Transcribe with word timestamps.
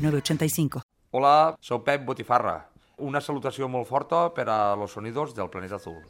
985. 0.00 0.82
Hola, 1.12 1.56
sou 1.60 1.82
Pep 1.84 2.04
Botifarra. 2.06 2.56
Una 3.00 3.20
salutació 3.24 3.68
molt 3.68 3.88
forta 3.88 4.28
per 4.36 4.48
a 4.48 4.76
los 4.76 4.92
sonidos 4.96 5.34
del 5.34 5.50
Planeta 5.50 5.76
Azul. 5.80 6.00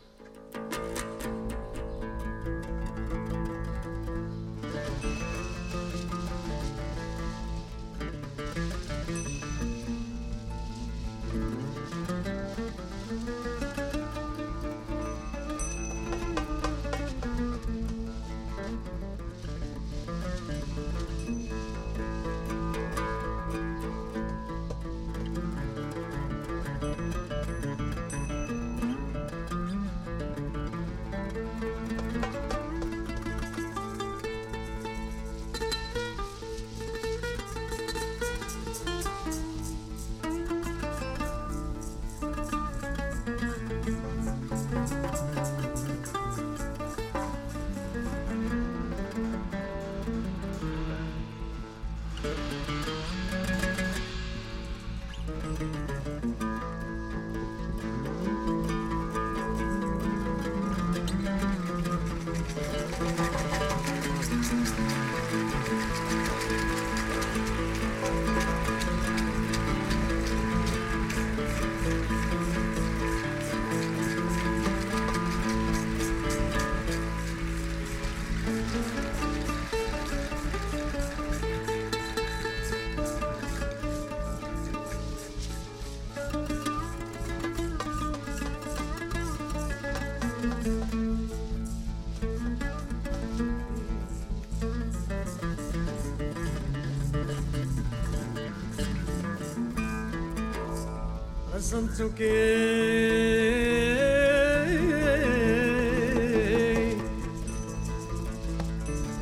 رسمتك 101.70 102.20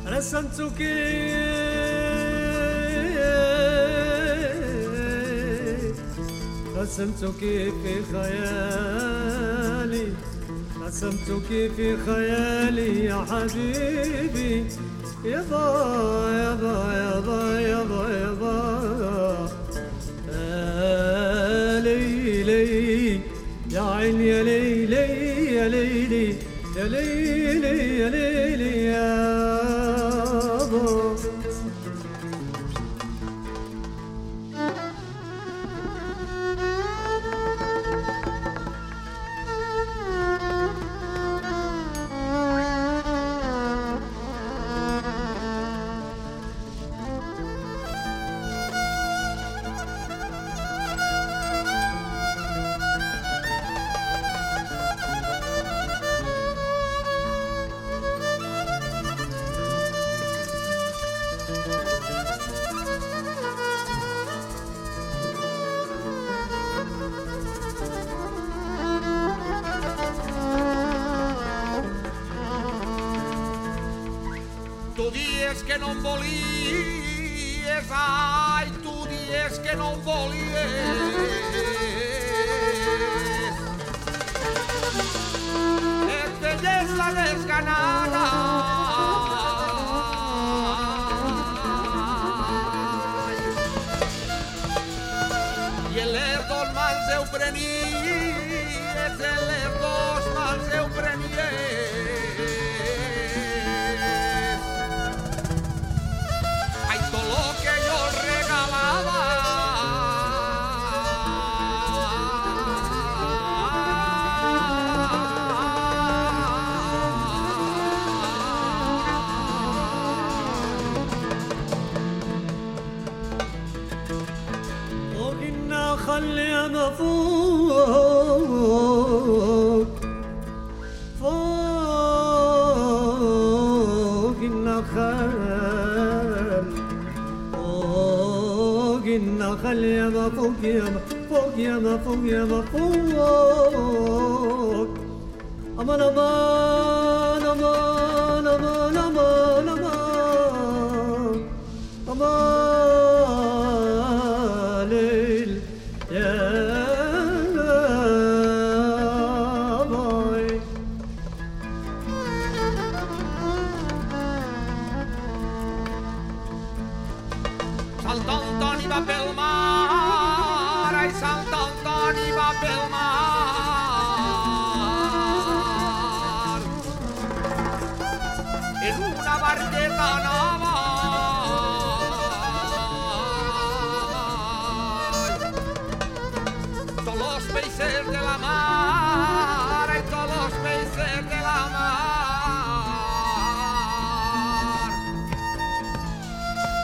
رسمتك 0.07 0.81
رسمتك 6.77 7.39
في 7.83 7.93
خيالي 8.13 10.07
رسمتك 10.81 11.49
في 11.75 11.97
خيالي 12.05 13.05
يا 13.05 13.25
حبيبي 13.29 14.65
يابا 15.25 15.65
يابا 16.31 16.93
يابا 16.93 17.59
يابا 17.59 18.09
يابا 18.09 18.38
ليلي 24.69 25.55
يا 25.55 25.67
ليلي 25.67 26.35
يا 26.77 26.83
ليلي 26.87 27.99
يا 27.99 28.09
ليلي 28.09 28.85
يا 28.85 29.39
Tu 30.69 31.38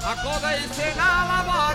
Acoda 0.06 0.56
y 0.56 0.62
cena 0.70 1.26
la 1.26 1.44
barra. 1.52 1.75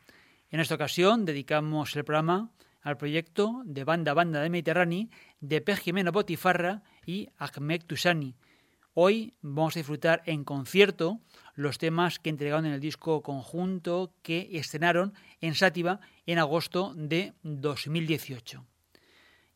En 0.51 0.59
esta 0.59 0.75
ocasión 0.75 1.23
dedicamos 1.23 1.95
el 1.95 2.03
programa 2.03 2.51
al 2.81 2.97
proyecto 2.97 3.61
de 3.63 3.85
banda 3.85 4.13
banda 4.13 4.41
de 4.41 4.49
Mediterráneo 4.49 5.07
de 5.39 5.61
P. 5.61 5.73
Botifarra 6.11 6.83
y 7.05 7.29
Ahmed 7.37 7.85
Tusani. 7.85 8.35
Hoy 8.93 9.33
vamos 9.41 9.77
a 9.77 9.79
disfrutar 9.79 10.21
en 10.25 10.43
concierto 10.43 11.21
los 11.55 11.77
temas 11.77 12.19
que 12.19 12.29
entregaron 12.29 12.65
en 12.65 12.73
el 12.73 12.81
disco 12.81 13.21
conjunto 13.21 14.13
que 14.23 14.49
estrenaron 14.51 15.13
en 15.39 15.55
Sátiva 15.55 16.01
en 16.25 16.37
agosto 16.37 16.91
de 16.97 17.33
2018. 17.43 18.65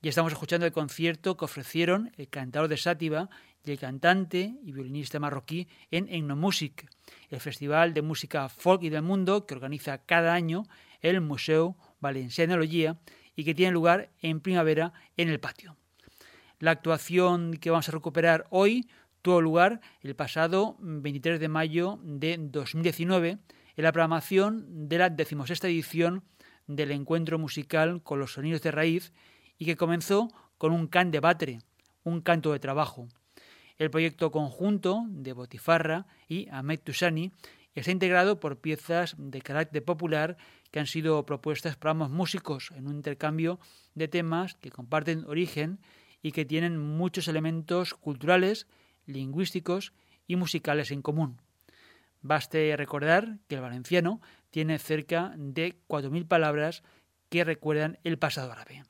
Y 0.01 0.07
estamos 0.07 0.31
escuchando 0.31 0.65
el 0.65 0.71
concierto 0.71 1.35
que 1.35 1.45
ofrecieron 1.45 2.11
el 2.15 2.29
cantador 2.29 2.69
de 2.69 2.77
Sátiva 2.77 3.27
y 3.65 3.71
el 3.71 3.79
cantante 3.79 4.53
y 4.63 4.71
violinista 4.71 5.19
marroquí 5.19 5.67
en 5.89 6.07
Etnomusic, 6.07 6.87
el 7.29 7.39
festival 7.39 7.93
de 7.93 8.01
música 8.01 8.47
folk 8.47 8.83
y 8.83 8.89
del 8.89 9.01
mundo 9.01 9.45
que 9.45 9.55
organiza 9.55 9.97
cada 9.97 10.33
año 10.33 10.63
el 11.01 11.21
Museo 11.21 11.75
Valencià 12.01 12.45
d'Enologia 12.45 12.99
y 13.35 13.43
que 13.43 13.55
tiene 13.55 13.71
lugar 13.71 14.09
en 14.21 14.39
primavera 14.39 14.93
en 15.17 15.29
el 15.29 15.39
patio. 15.39 15.77
La 16.59 16.71
actuación 16.71 17.57
que 17.57 17.69
vamos 17.69 17.89
a 17.89 17.91
recuperar 17.91 18.47
hoy 18.49 18.87
tuvo 19.21 19.41
lugar 19.41 19.81
el 20.01 20.15
pasado 20.15 20.77
23 20.79 21.39
de 21.39 21.49
mayo 21.49 21.99
de 22.03 22.37
2019 22.39 23.39
en 23.75 23.83
la 23.83 23.91
programación 23.91 24.87
de 24.87 24.97
la 24.97 25.09
decimosexta 25.09 25.67
edición 25.67 26.23
del 26.67 26.91
encuentro 26.91 27.37
musical 27.37 28.01
con 28.03 28.19
los 28.19 28.33
sonidos 28.33 28.61
de 28.61 28.71
raíz 28.71 29.13
y 29.57 29.65
que 29.65 29.75
comenzó 29.75 30.29
con 30.57 30.71
un 30.71 30.87
can 30.87 31.11
de 31.11 31.19
batre, 31.19 31.59
un 32.03 32.21
canto 32.21 32.51
de 32.53 32.59
trabajo. 32.59 33.07
El 33.77 33.91
proyecto 33.91 34.31
conjunto 34.31 35.03
de 35.09 35.33
Botifarra 35.33 36.07
y 36.27 36.47
Ahmed 36.49 36.79
Tusani 36.79 37.31
está 37.75 37.91
integrado 37.91 38.39
por 38.39 38.59
piezas 38.59 39.15
de 39.17 39.41
carácter 39.41 39.83
popular 39.83 40.37
que 40.71 40.79
han 40.79 40.87
sido 40.87 41.25
propuestas 41.25 41.75
por 41.75 41.91
ambos 41.91 42.09
músicos 42.09 42.71
en 42.75 42.87
un 42.87 42.95
intercambio 42.95 43.59
de 43.93 44.07
temas 44.07 44.55
que 44.55 44.71
comparten 44.71 45.25
origen 45.25 45.79
y 46.21 46.31
que 46.31 46.45
tienen 46.45 46.79
muchos 46.79 47.27
elementos 47.27 47.93
culturales, 47.93 48.67
lingüísticos 49.05 49.93
y 50.25 50.37
musicales 50.37 50.91
en 50.91 51.01
común. 51.01 51.41
Baste 52.21 52.75
recordar 52.75 53.37
que 53.47 53.55
el 53.55 53.61
valenciano 53.61 54.21
tiene 54.49 54.79
cerca 54.79 55.33
de 55.37 55.77
4.000 55.87 56.27
palabras 56.27 56.81
que 57.29 57.43
recuerdan 57.43 57.99
el 58.03 58.17
pasado 58.17 58.51
árabe. 58.51 58.83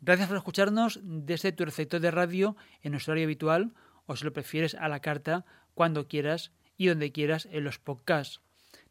Gracias 0.00 0.28
por 0.28 0.36
escucharnos 0.36 1.00
desde 1.02 1.52
tu 1.52 1.64
receptor 1.64 2.00
de 2.00 2.10
radio 2.10 2.56
en 2.82 2.92
nuestro 2.92 3.12
horario 3.12 3.26
habitual 3.26 3.74
o 4.06 4.16
si 4.16 4.24
lo 4.24 4.32
prefieres 4.32 4.74
a 4.74 4.88
la 4.88 5.00
carta 5.00 5.44
cuando 5.74 6.08
quieras 6.08 6.52
y 6.80 6.86
donde 6.86 7.12
quieras 7.12 7.46
en 7.52 7.64
los 7.64 7.78
podcasts. 7.78 8.40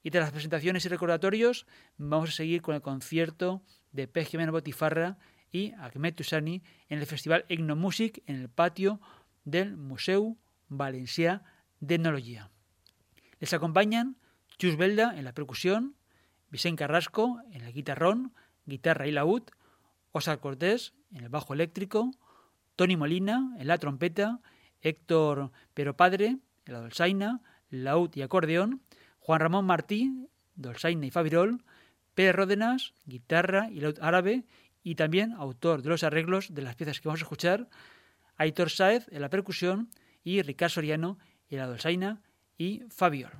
Y 0.01 0.11
tras 0.11 0.23
las 0.23 0.31
presentaciones 0.31 0.85
y 0.85 0.89
recordatorios, 0.89 1.67
vamos 1.97 2.29
a 2.29 2.33
seguir 2.33 2.61
con 2.61 2.75
el 2.75 2.81
concierto 2.81 3.61
de 3.91 4.07
P. 4.07 4.25
Botifarra 4.49 5.17
y 5.51 5.73
Ahmed 5.73 6.15
Tusani 6.15 6.63
en 6.87 6.99
el 6.99 7.05
Festival 7.05 7.45
Egnomusic 7.49 8.23
en 8.25 8.37
el 8.37 8.49
patio 8.49 9.01
del 9.43 9.75
Museu 9.75 10.37
Valencià 10.69 11.41
d'Etnologia. 11.79 12.49
Les 13.39 13.53
acompañan 13.53 14.17
Chus 14.57 14.75
Belda 14.75 15.17
en 15.17 15.23
la 15.23 15.33
percusión, 15.33 15.95
Vicente 16.49 16.79
Carrasco 16.79 17.41
en 17.51 17.61
el 17.61 17.73
guitarrón, 17.73 18.33
guitarra 18.65 19.07
y 19.07 19.11
laúd, 19.11 19.43
Oscar 20.11 20.39
Cortés 20.39 20.93
en 21.13 21.23
el 21.23 21.29
bajo 21.29 21.53
eléctrico, 21.53 22.11
Tony 22.75 22.97
Molina 22.97 23.55
en 23.57 23.67
la 23.67 23.77
trompeta, 23.77 24.39
Héctor 24.81 25.51
Pero 25.73 25.95
Padre 25.95 26.37
en 26.65 26.73
la 26.73 26.81
dolzaina, 26.81 27.41
laúd 27.69 28.11
y 28.15 28.21
acordeón, 28.21 28.81
Juan 29.19 29.39
Ramón 29.39 29.65
Martí, 29.65 30.27
dolzaina 30.55 31.05
y 31.05 31.11
fabirol, 31.11 31.63
Pérez 32.13 32.35
Ródenas, 32.35 32.93
guitarra 33.05 33.69
y 33.71 33.79
laúd 33.79 33.99
árabe 34.01 34.43
y 34.83 34.95
también 34.95 35.33
autor 35.33 35.81
de 35.81 35.89
los 35.89 36.03
arreglos 36.03 36.53
de 36.53 36.61
las 36.61 36.75
piezas 36.75 36.99
que 36.99 37.07
vamos 37.07 37.21
a 37.21 37.25
escuchar, 37.25 37.69
Aitor 38.37 38.69
Saez 38.69 39.07
en 39.11 39.21
la 39.21 39.29
percusión 39.29 39.89
y 40.23 40.41
Ricardo 40.41 40.75
Soriano 40.75 41.17
en 41.49 41.59
la 41.59 41.67
dolzaina 41.67 42.21
y 42.57 42.83
Fabiol. 42.89 43.31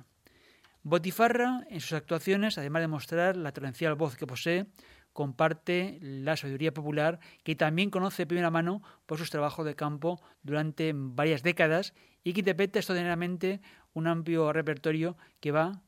Botifarra, 0.82 1.66
en 1.68 1.80
sus 1.80 1.92
actuaciones, 1.92 2.56
además 2.56 2.82
de 2.82 2.88
mostrar 2.88 3.36
la 3.36 3.52
torrencial 3.52 3.94
voz 3.94 4.16
que 4.16 4.26
posee, 4.26 4.66
comparte 5.12 5.98
la 6.00 6.36
sabiduría 6.36 6.72
popular 6.72 7.18
que 7.44 7.56
también 7.56 7.90
conoce 7.90 8.22
de 8.22 8.26
primera 8.26 8.50
mano 8.50 8.82
por 9.06 9.18
sus 9.18 9.30
trabajos 9.30 9.66
de 9.66 9.74
campo 9.74 10.22
durante 10.42 10.92
varias 10.94 11.42
décadas 11.42 11.92
y 12.22 12.32
que 12.32 12.40
interpreta 12.40 12.78
extraordinariamente 12.78 13.60
un 13.92 14.06
amplio 14.06 14.52
repertorio 14.52 15.16
que 15.40 15.52
va 15.52 15.82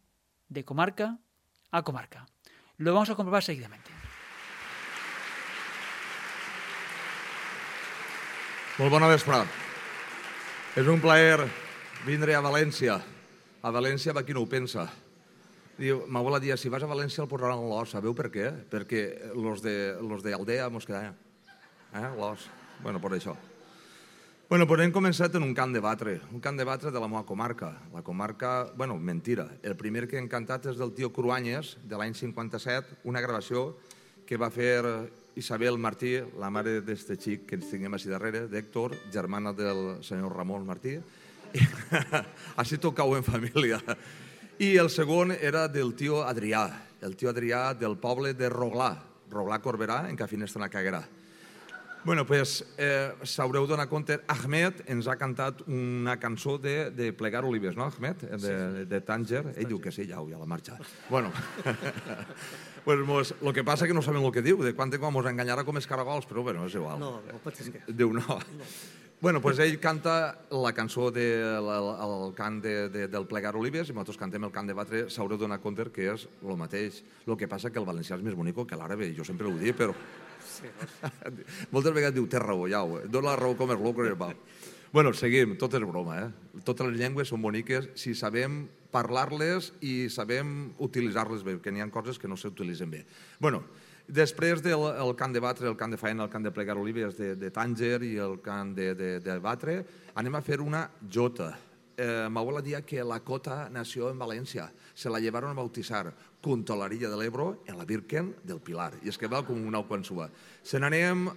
de 0.48 0.64
comarca 0.64 1.18
a 1.70 1.82
comarca. 1.82 2.26
Lo 2.76 2.92
vamos 2.92 3.10
a 3.10 3.14
comprobar 3.14 3.42
seguidamente. 3.42 3.90
Molt 8.80 8.88
bona 8.90 9.06
vespre. 9.06 9.36
És 10.80 10.88
un 10.88 10.98
plaer 11.04 11.44
vindre 12.06 12.34
a 12.34 12.42
València. 12.42 12.96
A 13.62 13.70
València 13.70 14.14
va 14.14 14.24
qui 14.26 14.34
no 14.34 14.42
ho 14.42 14.50
pensa. 14.50 14.88
Diu, 15.78 16.02
m'abuela 16.10 16.40
dia, 16.42 16.56
si 16.58 16.70
vas 16.72 16.82
a 16.82 16.90
València 16.90 17.22
el 17.22 17.30
posaran 17.30 17.62
l'os. 17.70 17.94
Sabeu 17.94 18.14
per 18.14 18.28
què? 18.34 18.50
Perquè 18.70 19.32
los 19.38 19.62
de, 19.62 19.94
los 20.02 20.24
de 20.24 20.34
Aldea 20.34 20.68
mos 20.70 20.86
quedaran. 20.86 21.16
Eh, 21.94 22.10
l'os. 22.18 22.48
Bueno, 22.82 23.00
per 23.00 23.12
això. 23.14 23.36
Bueno, 24.50 24.66
pues 24.68 24.82
hem 24.84 24.92
començat 24.92 25.38
en 25.38 25.46
un 25.46 25.54
camp 25.56 25.72
de 25.72 25.80
batre, 25.80 26.18
un 26.34 26.40
camp 26.44 26.58
de 26.58 26.66
batre 26.68 26.90
de 26.92 27.00
la 27.00 27.08
meva 27.08 27.22
comarca. 27.24 27.70
La 27.94 28.02
comarca, 28.02 28.66
bueno, 28.76 28.98
mentira. 28.98 29.46
El 29.62 29.78
primer 29.80 30.04
que 30.10 30.18
hem 30.20 30.28
cantat 30.28 30.66
és 30.74 30.76
del 30.76 30.92
tio 30.92 31.08
Cruanyes, 31.14 31.78
de 31.88 31.96
l'any 31.96 32.12
57, 32.18 32.98
una 33.08 33.22
gravació 33.24 33.78
que 34.28 34.36
va 34.36 34.50
fer 34.52 34.82
Isabel 35.40 35.78
Martí, 35.80 36.18
la 36.36 36.50
mare 36.52 36.82
d'este 36.84 37.16
xic 37.16 37.46
que 37.48 37.56
ens 37.56 37.70
tinguem 37.70 37.96
així 37.96 38.12
darrere, 38.12 38.44
d'Héctor, 38.50 38.98
germana 39.14 39.54
del 39.56 40.02
senyor 40.04 40.36
Ramon 40.36 40.68
Martí. 40.68 40.98
així 42.60 42.78
tocau 42.80 43.16
en 43.16 43.24
família. 43.26 43.80
I 44.62 44.76
el 44.78 44.90
segon 44.92 45.32
era 45.34 45.66
del 45.68 45.94
tio 45.98 46.22
Adrià, 46.26 46.66
el 47.02 47.16
tio 47.16 47.32
Adrià 47.32 47.72
del 47.74 47.96
poble 47.98 48.34
de 48.38 48.50
Roglà, 48.52 48.92
Roglà 49.32 49.58
Corberà, 49.64 50.04
en 50.10 50.16
que 50.16 50.28
finestra 50.30 50.64
a 50.66 50.70
Caguerà. 50.70 51.02
Bueno, 52.04 52.26
pues 52.26 52.64
eh, 52.82 53.14
s'haureu 53.22 53.62
donat 53.70 53.86
compte, 53.86 54.16
Ahmed 54.26 54.80
ens 54.90 55.06
ha 55.06 55.14
cantat 55.14 55.60
una 55.68 56.16
cançó 56.18 56.56
de, 56.58 56.90
de 56.90 57.12
Plegar 57.14 57.44
Olives, 57.46 57.76
no, 57.78 57.86
Ahmed? 57.86 58.24
De, 58.42 58.54
de, 58.74 58.86
de 58.90 59.00
Tanger. 59.06 59.44
Ell 59.54 59.68
diu 59.70 59.78
que 59.80 59.92
sí, 59.94 60.08
ja, 60.10 60.18
ja 60.26 60.40
la 60.40 60.48
marxa. 60.50 60.80
Bueno, 61.08 61.30
pues 62.84 63.06
mos, 63.06 63.34
lo 63.40 63.52
que 63.52 63.62
passa 63.62 63.86
que 63.86 63.94
no 63.94 64.02
sabem 64.02 64.24
el 64.26 64.34
que 64.34 64.42
diu, 64.42 64.58
de 64.66 64.74
quan 64.74 64.90
com 64.90 65.14
mos 65.14 65.30
enganyarà 65.30 65.62
com 65.62 65.78
els 65.78 65.86
caragols, 65.86 66.26
però 66.26 66.42
bueno, 66.42 66.66
és 66.66 66.74
igual. 66.74 66.98
No, 66.98 67.20
no 67.22 67.38
pot 67.44 67.54
ser. 67.54 67.84
Diu 67.86 68.10
no. 68.18 68.26
no. 68.26 68.72
Bueno, 69.22 69.40
pues 69.40 69.60
ell 69.60 69.78
canta 69.78 70.40
la 70.50 70.72
cançó 70.74 71.12
de, 71.12 71.38
la, 71.62 71.76
el 71.78 72.32
cant 72.34 72.56
de, 72.60 72.88
de, 72.90 73.04
del 73.06 73.28
Plegar 73.30 73.52
Olives 73.54 73.92
i 73.92 73.94
nosaltres 73.94 74.18
cantem 74.18 74.42
el 74.42 74.50
cant 74.50 74.66
de 74.66 74.74
batre, 74.74 75.02
s'haureu 75.14 75.38
donat 75.38 75.62
compte 75.62 75.86
que 75.94 76.08
és 76.10 76.24
el 76.42 76.58
mateix. 76.58 76.98
El 77.28 77.36
que 77.38 77.46
passa 77.46 77.70
que 77.70 77.78
el 77.78 77.86
valencià 77.86 78.18
és 78.18 78.24
més 78.26 78.34
bonic 78.34 78.58
que 78.66 78.80
l'àrabe, 78.80 79.12
jo 79.14 79.22
sempre 79.22 79.46
ho 79.46 79.54
dic, 79.60 79.78
però... 79.78 79.94
Sí, 80.42 80.66
Moltes 81.74 81.94
vegades 81.94 82.16
diu, 82.16 82.26
té 82.26 82.42
raó, 82.42 82.66
ja, 82.66 82.82
ho, 82.82 82.98
dona 83.06 83.30
la 83.30 83.36
raó 83.38 83.54
com 83.54 83.70
és 83.70 83.78
loco, 83.78 84.08
va. 84.18 84.32
Bueno, 84.90 85.14
seguim, 85.14 85.54
tot 85.54 85.78
és 85.78 85.86
broma, 85.86 86.18
eh? 86.18 86.58
Totes 86.66 86.90
les 86.90 86.98
llengües 86.98 87.30
són 87.30 87.46
boniques 87.46 87.92
si 87.94 88.16
sabem 88.18 88.64
parlar-les 88.90 89.70
i 89.86 90.10
sabem 90.10 90.72
utilitzar-les 90.82 91.46
bé, 91.46 91.60
que 91.62 91.70
n'hi 91.70 91.80
ha 91.80 91.86
coses 91.94 92.18
que 92.18 92.26
no 92.26 92.34
s'utilitzen 92.34 92.90
bé. 92.90 93.06
Bueno, 93.38 93.62
després 94.12 94.60
del 94.60 94.84
el 94.92 95.14
cant 95.16 95.32
de 95.32 95.40
batre, 95.40 95.68
el 95.70 95.76
cant 95.80 95.94
de 95.94 95.98
faena, 96.00 96.26
el 96.26 96.32
cant 96.32 96.44
de 96.44 96.52
plegar 96.52 96.76
olives 96.76 97.16
de, 97.16 97.32
de 97.40 97.50
Tànger 97.52 98.02
i 98.04 98.16
el 98.20 98.38
cant 98.44 98.74
de, 98.76 98.92
de, 98.94 99.12
de 99.24 99.38
batre, 99.40 99.80
anem 100.20 100.36
a 100.36 100.42
fer 100.44 100.60
una 100.60 100.84
jota. 101.08 101.52
Eh, 101.96 102.28
M'abuela 102.28 102.62
dia 102.64 102.82
que 102.84 103.04
la 103.04 103.20
cota 103.24 103.68
nació 103.72 104.10
en 104.10 104.20
València. 104.20 104.68
Se 104.94 105.08
la 105.08 105.20
llevaron 105.20 105.50
a 105.50 105.56
bautizar 105.56 106.12
junto 106.42 106.72
a 106.72 106.76
la 106.76 106.84
orilla 106.84 107.08
del 107.08 107.22
Ebro 107.22 107.62
en 107.66 107.78
la 107.78 107.84
Virgen 107.84 108.34
del 108.44 108.60
Pilar. 108.60 108.92
I 109.02 109.08
es 109.08 109.18
que 109.18 109.28
va 109.28 109.44
com 109.46 109.64
una 109.66 109.80
alquansua. 109.80 110.28
Se 110.62 110.80
n'anem 110.80 111.28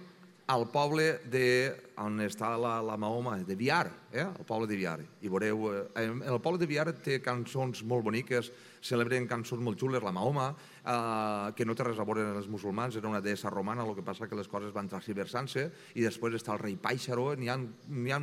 al 0.46 0.68
poble 0.70 1.20
de, 1.26 1.74
on 1.98 2.20
està 2.22 2.52
la, 2.60 2.78
la 2.84 2.96
Mahoma, 2.96 3.34
de 3.42 3.56
Viar, 3.58 3.88
eh? 4.12 4.22
el 4.22 4.46
poble 4.46 4.68
de 4.70 4.78
Viar. 4.78 5.00
I 5.22 5.30
veureu, 5.32 5.66
eh, 5.74 6.06
el 6.06 6.38
poble 6.42 6.60
de 6.62 6.68
Viar 6.70 6.86
té 7.02 7.18
cançons 7.22 7.82
molt 7.82 8.06
boniques, 8.06 8.52
celebren 8.80 9.26
cançons 9.26 9.62
molt 9.62 9.80
xules, 9.80 10.04
la 10.04 10.14
Mahoma, 10.14 10.52
eh, 10.86 11.52
que 11.58 11.66
no 11.66 11.74
té 11.74 11.84
res 11.86 12.00
a 12.00 12.06
veure 12.08 12.24
amb 12.30 12.40
els 12.40 12.48
musulmans, 12.52 12.96
era 12.96 13.10
una 13.10 13.22
deessa 13.24 13.50
romana, 13.52 13.84
el 13.84 13.96
que 13.98 14.06
passa 14.06 14.28
que 14.30 14.38
les 14.38 14.48
coses 14.48 14.74
van 14.74 14.88
transversant-se, 14.88 15.68
i 15.94 16.06
després 16.06 16.38
està 16.38 16.54
el 16.54 16.62
rei 16.62 16.78
Paixaró, 16.80 17.32
n'hi 17.34 17.50
ha, 17.50 17.58
ha 17.58 18.22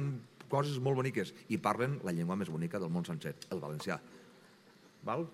coses 0.49 0.79
molt 0.79 1.01
boniques, 1.01 1.33
i 1.49 1.57
parlen 1.57 1.99
la 2.05 2.13
llengua 2.15 2.37
més 2.39 2.51
bonica 2.53 2.79
del 2.79 2.93
món 2.93 3.05
sencer, 3.05 3.35
el 3.51 3.61
valencià. 3.63 3.99
Val? 5.03 5.27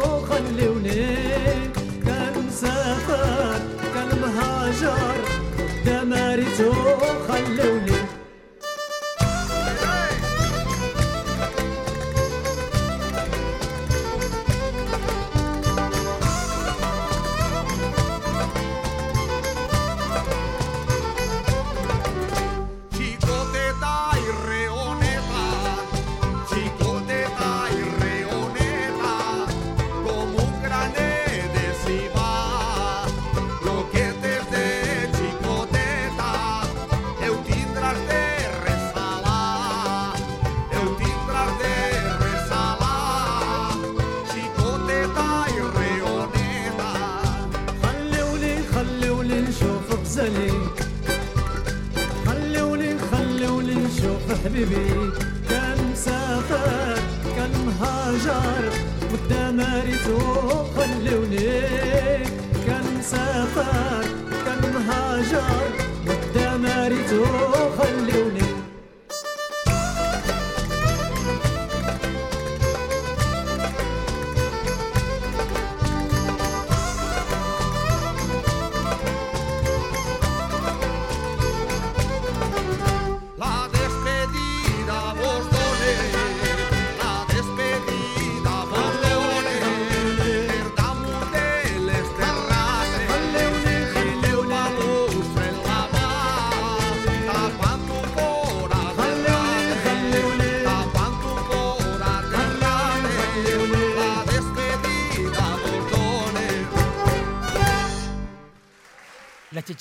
خلوني 0.00 1.06
كان 2.06 2.34
مسافر 2.48 3.60
كان 3.94 4.10
مهاجر 4.22 5.16
دماريتو 5.86 6.72
خلوني. 7.28 7.69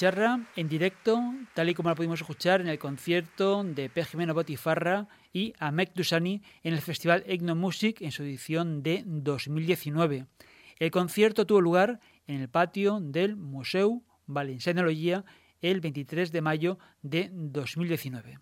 En 0.02 0.70
directo, 0.70 1.20
tal 1.54 1.68
y 1.68 1.74
como 1.74 1.90
la 1.90 1.96
pudimos 1.96 2.22
escuchar 2.22 2.62
en 2.62 2.70
el 2.70 2.80
concierto 2.80 3.66
de 3.66 3.90
P. 3.90 4.06
Jimeno 4.06 4.34
Botifarra 4.34 5.10
y 5.34 5.52
Amek 5.60 5.94
Dusani 5.94 6.42
en 6.64 6.74
el 6.74 6.80
Festival 6.80 7.22
Egno 7.28 7.54
Music 7.54 7.98
en 8.00 8.14
su 8.14 8.24
edición 8.24 8.82
de 8.82 9.04
2019. 9.06 10.28
El 10.78 10.92
concierto 10.92 11.46
tuvo 11.46 11.60
lugar 11.60 12.00
en 12.28 12.40
el 12.40 12.48
patio 12.48 13.02
del 13.02 13.36
Museu 13.36 14.06
Valencianología 14.26 15.26
el 15.60 15.82
23 15.82 16.32
de 16.32 16.42
mayo 16.42 16.80
de 17.02 17.30
2019. 17.34 18.40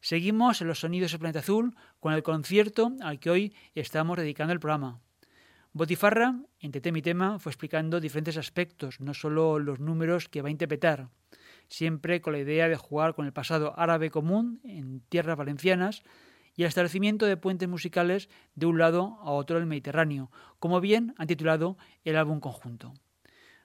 Seguimos 0.00 0.60
en 0.60 0.68
los 0.68 0.78
sonidos 0.78 1.10
del 1.10 1.18
planeta 1.18 1.40
azul 1.40 1.74
con 1.98 2.12
el 2.12 2.22
concierto 2.22 2.92
al 3.02 3.18
que 3.18 3.30
hoy 3.30 3.52
estamos 3.74 4.16
dedicando 4.16 4.52
el 4.52 4.60
programa. 4.60 5.00
Botifarra, 5.72 6.34
entre 6.60 6.80
tema 6.80 6.98
y 6.98 7.02
tema, 7.02 7.38
fue 7.38 7.50
explicando 7.50 8.00
diferentes 8.00 8.36
aspectos, 8.36 9.00
no 9.00 9.12
solo 9.12 9.58
los 9.58 9.80
números 9.80 10.28
que 10.28 10.40
va 10.40 10.48
a 10.48 10.50
interpretar, 10.50 11.08
siempre 11.68 12.20
con 12.20 12.32
la 12.32 12.38
idea 12.38 12.68
de 12.68 12.76
jugar 12.76 13.14
con 13.14 13.26
el 13.26 13.32
pasado 13.32 13.78
árabe 13.78 14.10
común 14.10 14.60
en 14.64 15.00
tierras 15.08 15.36
valencianas 15.36 16.02
y 16.56 16.62
el 16.62 16.68
establecimiento 16.68 17.26
de 17.26 17.36
puentes 17.36 17.68
musicales 17.68 18.28
de 18.54 18.66
un 18.66 18.78
lado 18.78 19.18
a 19.20 19.30
otro 19.30 19.58
del 19.58 19.66
Mediterráneo, 19.66 20.30
como 20.58 20.80
bien 20.80 21.14
han 21.18 21.28
titulado 21.28 21.76
el 22.02 22.16
álbum 22.16 22.40
conjunto. 22.40 22.94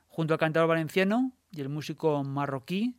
Junto 0.07 0.33
al 0.33 0.39
cantador 0.39 0.69
valenciano 0.69 1.31
y 1.51 1.61
el 1.61 1.69
músico 1.69 2.23
marroquí, 2.23 2.95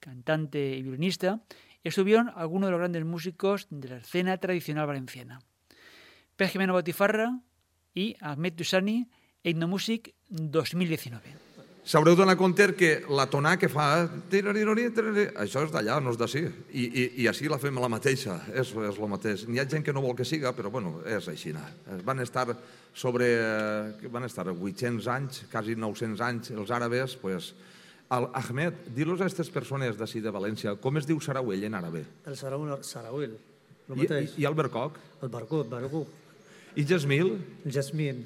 cantante 0.00 0.76
y 0.76 0.82
violinista, 0.82 1.42
estuvieron 1.82 2.30
algunos 2.36 2.68
de 2.68 2.70
los 2.70 2.80
grandes 2.80 3.04
músicos 3.04 3.66
de 3.68 3.88
la 3.88 3.96
escena 3.96 4.38
tradicional 4.38 4.86
valenciana. 4.86 5.40
P. 6.36 6.48
Jimeno 6.48 6.72
Botifarra 6.72 7.40
i 7.94 8.14
Ahmed 8.20 8.56
Dusani, 8.58 9.04
Etnomusic 9.44 10.12
2019. 10.30 11.40
S'haureu 11.84 12.16
d'anar 12.16 12.38
compte 12.40 12.70
que 12.78 13.02
la 13.12 13.26
tonà 13.28 13.58
que 13.60 13.68
fa... 13.68 14.06
Això 14.32 15.64
és 15.66 15.72
d'allà, 15.74 15.98
no 16.00 16.14
és 16.14 16.16
d'ací. 16.16 16.40
I, 16.72 16.84
i, 16.86 17.04
I 17.20 17.26
així 17.28 17.50
la 17.52 17.58
fem 17.60 17.76
la 17.76 17.90
mateixa, 17.92 18.38
és, 18.56 18.70
és 18.72 18.96
el 18.96 19.10
mateix. 19.12 19.44
N'hi 19.44 19.60
ha 19.60 19.66
gent 19.68 19.84
que 19.84 19.92
no 19.92 20.00
vol 20.00 20.16
que 20.16 20.24
siga, 20.24 20.54
però 20.56 20.72
bueno, 20.72 20.94
és 21.04 21.28
així. 21.28 21.52
Van 22.08 22.24
estar 22.24 22.46
sobre... 22.96 23.28
eh, 23.28 24.08
Van 24.08 24.24
estar 24.24 24.48
800 24.48 25.10
anys, 25.12 25.42
quasi 25.52 25.76
900 25.76 26.24
anys, 26.24 26.50
els 26.56 26.72
àrabes, 26.72 27.18
pues, 27.20 27.52
el 28.16 28.30
Ahmed, 28.32 28.80
di-los 28.96 29.20
a 29.20 29.28
aquestes 29.28 29.52
persones 29.52 30.00
d'ací 30.00 30.24
de 30.24 30.32
València, 30.32 30.76
com 30.80 30.96
es 30.96 31.04
diu 31.08 31.20
Sarauell 31.20 31.68
en 31.68 31.76
àrabe? 31.76 32.06
El 32.24 32.36
Sarauil, 32.40 33.36
el 33.36 33.92
I, 33.92 33.92
i, 33.92 34.02
mateix. 34.06 34.38
i 34.40 34.48
Albercoc? 34.48 34.96
El 35.20 35.28
Barcut, 35.32 35.68
Bargut, 35.68 36.23
I 36.76 36.84
Jasmil? 36.84 37.38
Jasmine, 37.66 38.24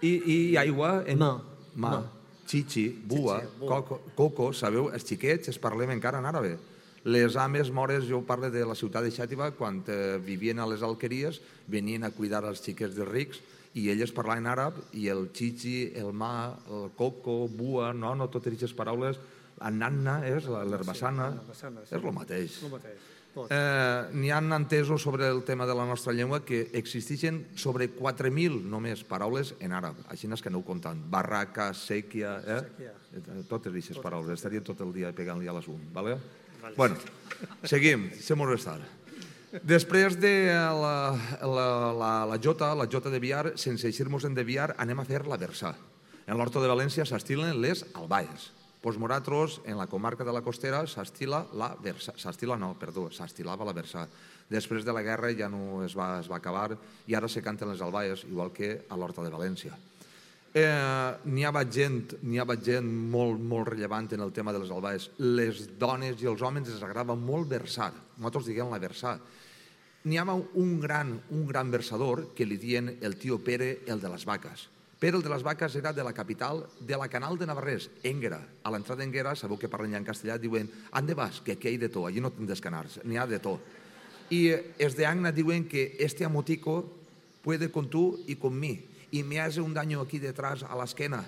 I, 0.00 0.10
i 0.24 0.56
aigua? 0.56 1.04
En... 1.06 1.18
Ma. 1.18 1.34
Ma. 1.74 1.90
Ma. 1.90 2.00
Chichi, 2.46 2.88
bua, 2.90 3.38
Chichi, 3.38 3.58
bua. 3.60 3.68
coco, 3.68 4.00
coco, 4.16 4.52
sabeu, 4.52 4.88
els 4.90 5.04
xiquets 5.06 5.52
es 5.52 5.58
parlem 5.62 5.92
encara 5.94 6.18
en 6.18 6.26
àrabe. 6.26 6.56
Les 7.04 7.36
ames 7.38 7.70
mores, 7.70 8.08
jo 8.08 8.20
parlo 8.26 8.50
de 8.50 8.64
la 8.66 8.74
ciutat 8.74 9.06
de 9.06 9.12
Xàtiva, 9.14 9.52
quan 9.56 9.78
eh, 9.86 10.18
vivien 10.20 10.58
a 10.58 10.66
les 10.66 10.82
alqueries, 10.82 11.38
venien 11.70 12.04
a 12.04 12.10
cuidar 12.10 12.42
els 12.48 12.60
xiquets 12.64 12.96
de 12.96 13.06
rics 13.06 13.40
i 13.78 13.86
elles 13.92 14.10
parlaven 14.10 14.48
àrab 14.50 14.80
i 14.98 15.06
el 15.08 15.30
chichi, 15.32 15.92
el 15.94 16.10
ma, 16.12 16.56
el 16.68 16.90
coco, 16.98 17.46
bua, 17.46 17.92
no, 17.94 18.16
no 18.18 18.26
totes 18.28 18.50
aquestes 18.50 18.74
paraules, 18.74 19.20
la 19.60 19.70
nanna 19.70 20.18
és 20.26 20.48
l'herbassana, 20.50 21.30
l'herbassana, 21.36 21.86
sí. 21.86 21.94
és 21.94 22.02
el 22.02 22.16
mateix. 22.16 22.58
El 22.66 22.74
mateix. 22.74 23.08
Eh, 23.36 24.10
N'hi 24.12 24.30
han 24.34 24.52
entesos 24.52 25.02
sobre 25.02 25.28
el 25.28 25.44
tema 25.44 25.66
de 25.66 25.74
la 25.74 25.86
nostra 25.86 26.12
llengua 26.12 26.44
que 26.44 26.70
existeixen 26.74 27.44
sobre 27.54 27.86
4.000 27.94 28.62
només 28.66 29.04
paraules 29.06 29.54
en 29.60 29.74
àrab. 29.76 29.98
Així 30.10 30.26
és 30.26 30.42
que 30.42 30.50
aneu 30.50 30.64
comptant. 30.66 30.98
Barraca, 31.10 31.70
sèquia... 31.74 32.36
Eh? 32.42 32.60
Sèquia. 32.66 32.94
Eh, 33.14 33.42
Totes 33.48 33.70
aquestes 33.70 33.98
paraules. 34.02 34.34
Estaríem 34.38 34.66
tot 34.66 34.80
el 34.82 34.92
dia 34.92 35.12
pegant-li 35.14 35.48
a 35.48 35.54
les 35.54 35.68
un. 35.70 35.82
Vale? 35.94 36.18
vale. 36.62 36.74
Bueno, 36.76 36.98
seguim. 37.62 38.08
Deixem-ho 38.16 38.50
estar. 38.54 38.80
Després 39.66 40.14
de 40.22 40.34
la, 40.54 40.94
la, 41.42 41.68
la, 41.94 42.10
la 42.30 42.38
jota, 42.38 42.70
la 42.78 42.86
jota 42.86 43.10
de 43.10 43.18
Viar, 43.18 43.52
sense 43.58 43.88
eixir-nos 43.88 44.26
en 44.28 44.34
de 44.34 44.44
Viar, 44.46 44.74
anem 44.78 45.02
a 45.02 45.06
fer 45.06 45.24
la 45.26 45.38
versà. 45.38 45.74
En 46.26 46.38
l'Horto 46.38 46.62
de 46.62 46.70
València 46.70 47.06
s'estilen 47.06 47.58
les 47.62 47.82
albaes. 47.98 48.50
Pues 48.80 48.96
nosaltres, 48.96 49.60
en 49.66 49.76
la 49.76 49.86
comarca 49.86 50.24
de 50.24 50.32
la 50.32 50.40
costera, 50.40 50.86
s'estila 50.88 51.42
la 51.52 51.74
versà. 51.76 52.14
S'estila, 52.16 52.56
no, 52.56 52.72
perdó, 52.80 53.10
s'estilava 53.12 53.66
la 53.68 53.76
versà. 53.76 54.06
Després 54.48 54.86
de 54.86 54.94
la 54.96 55.02
guerra 55.04 55.34
ja 55.36 55.50
no 55.52 55.82
es 55.84 55.92
va, 55.96 56.14
es 56.22 56.30
va 56.30 56.38
acabar 56.40 56.72
i 57.06 57.14
ara 57.14 57.28
se 57.28 57.42
canten 57.44 57.68
les 57.68 57.82
albaes, 57.84 58.24
igual 58.24 58.54
que 58.56 58.86
a 58.88 58.96
l'Horta 58.96 59.22
de 59.22 59.34
València. 59.34 59.76
Eh, 60.50 61.12
n'hi 61.30 61.44
ha 61.44 61.52
gent, 61.70 62.16
n'hi 62.26 62.40
ha 62.40 62.56
gent 62.56 62.88
molt, 62.88 63.38
molt 63.38 63.68
rellevant 63.68 64.08
en 64.16 64.24
el 64.24 64.32
tema 64.32 64.52
de 64.52 64.64
les 64.64 64.72
albaes. 64.72 65.10
Les 65.18 65.78
dones 65.78 66.22
i 66.22 66.26
els 66.26 66.42
homes 66.42 66.66
els 66.66 66.82
agrada 66.82 67.14
molt 67.14 67.48
versar. 67.52 67.92
Nosaltres 68.16 68.48
diguem 68.48 68.72
la 68.72 68.80
versar. 68.80 69.18
N'hi 70.04 70.16
ha 70.16 70.24
un 70.24 70.80
gran, 70.80 71.20
un 71.30 71.46
gran 71.46 71.70
versador 71.70 72.30
que 72.34 72.48
li 72.48 72.56
diuen 72.56 72.96
el 73.02 73.16
tio 73.20 73.38
Pere, 73.44 73.82
el 73.86 74.00
de 74.00 74.08
les 74.08 74.24
vaques. 74.24 74.70
Pere, 75.00 75.16
el 75.16 75.22
de 75.24 75.30
les 75.32 75.42
vaques, 75.42 75.74
era 75.80 75.94
de 75.96 76.04
la 76.04 76.12
capital 76.12 76.66
de 76.78 76.96
la 76.96 77.08
Canal 77.08 77.38
de 77.38 77.46
Navarrés, 77.48 77.88
Enguera. 78.04 78.42
A 78.62 78.68
l'entrada 78.68 79.00
d'Enguera, 79.00 79.32
sabeu 79.32 79.56
que 79.56 79.70
parlen 79.72 79.94
ja 79.96 80.00
en 80.02 80.04
castellà, 80.04 80.36
diuen 80.36 80.68
«Ande 80.92 81.16
vas, 81.16 81.38
que 81.40 81.56
aquí 81.56 81.70
hay 81.72 81.78
de 81.80 81.88
to, 81.88 82.04
allí 82.04 82.20
no 82.20 82.28
tens 82.28 82.60
canars, 82.60 82.98
n'hi 83.08 83.16
ha 83.16 83.24
de 83.26 83.38
to». 83.40 83.56
Y 84.28 84.48
eh, 84.52 84.74
es 84.76 84.96
de 84.96 85.06
Agna 85.06 85.32
diuen 85.32 85.64
que 85.66 85.96
este 85.98 86.26
amotico 86.26 86.92
puede 87.40 87.70
con 87.70 87.88
tú 87.88 88.20
y 88.26 88.36
con 88.36 88.60
mí, 88.60 88.84
y 89.10 89.22
me 89.22 89.40
hace 89.40 89.62
un 89.62 89.72
daño 89.72 90.02
aquí 90.02 90.18
detrás 90.18 90.62
a 90.62 90.76
la 90.76 90.84
esquena. 90.84 91.24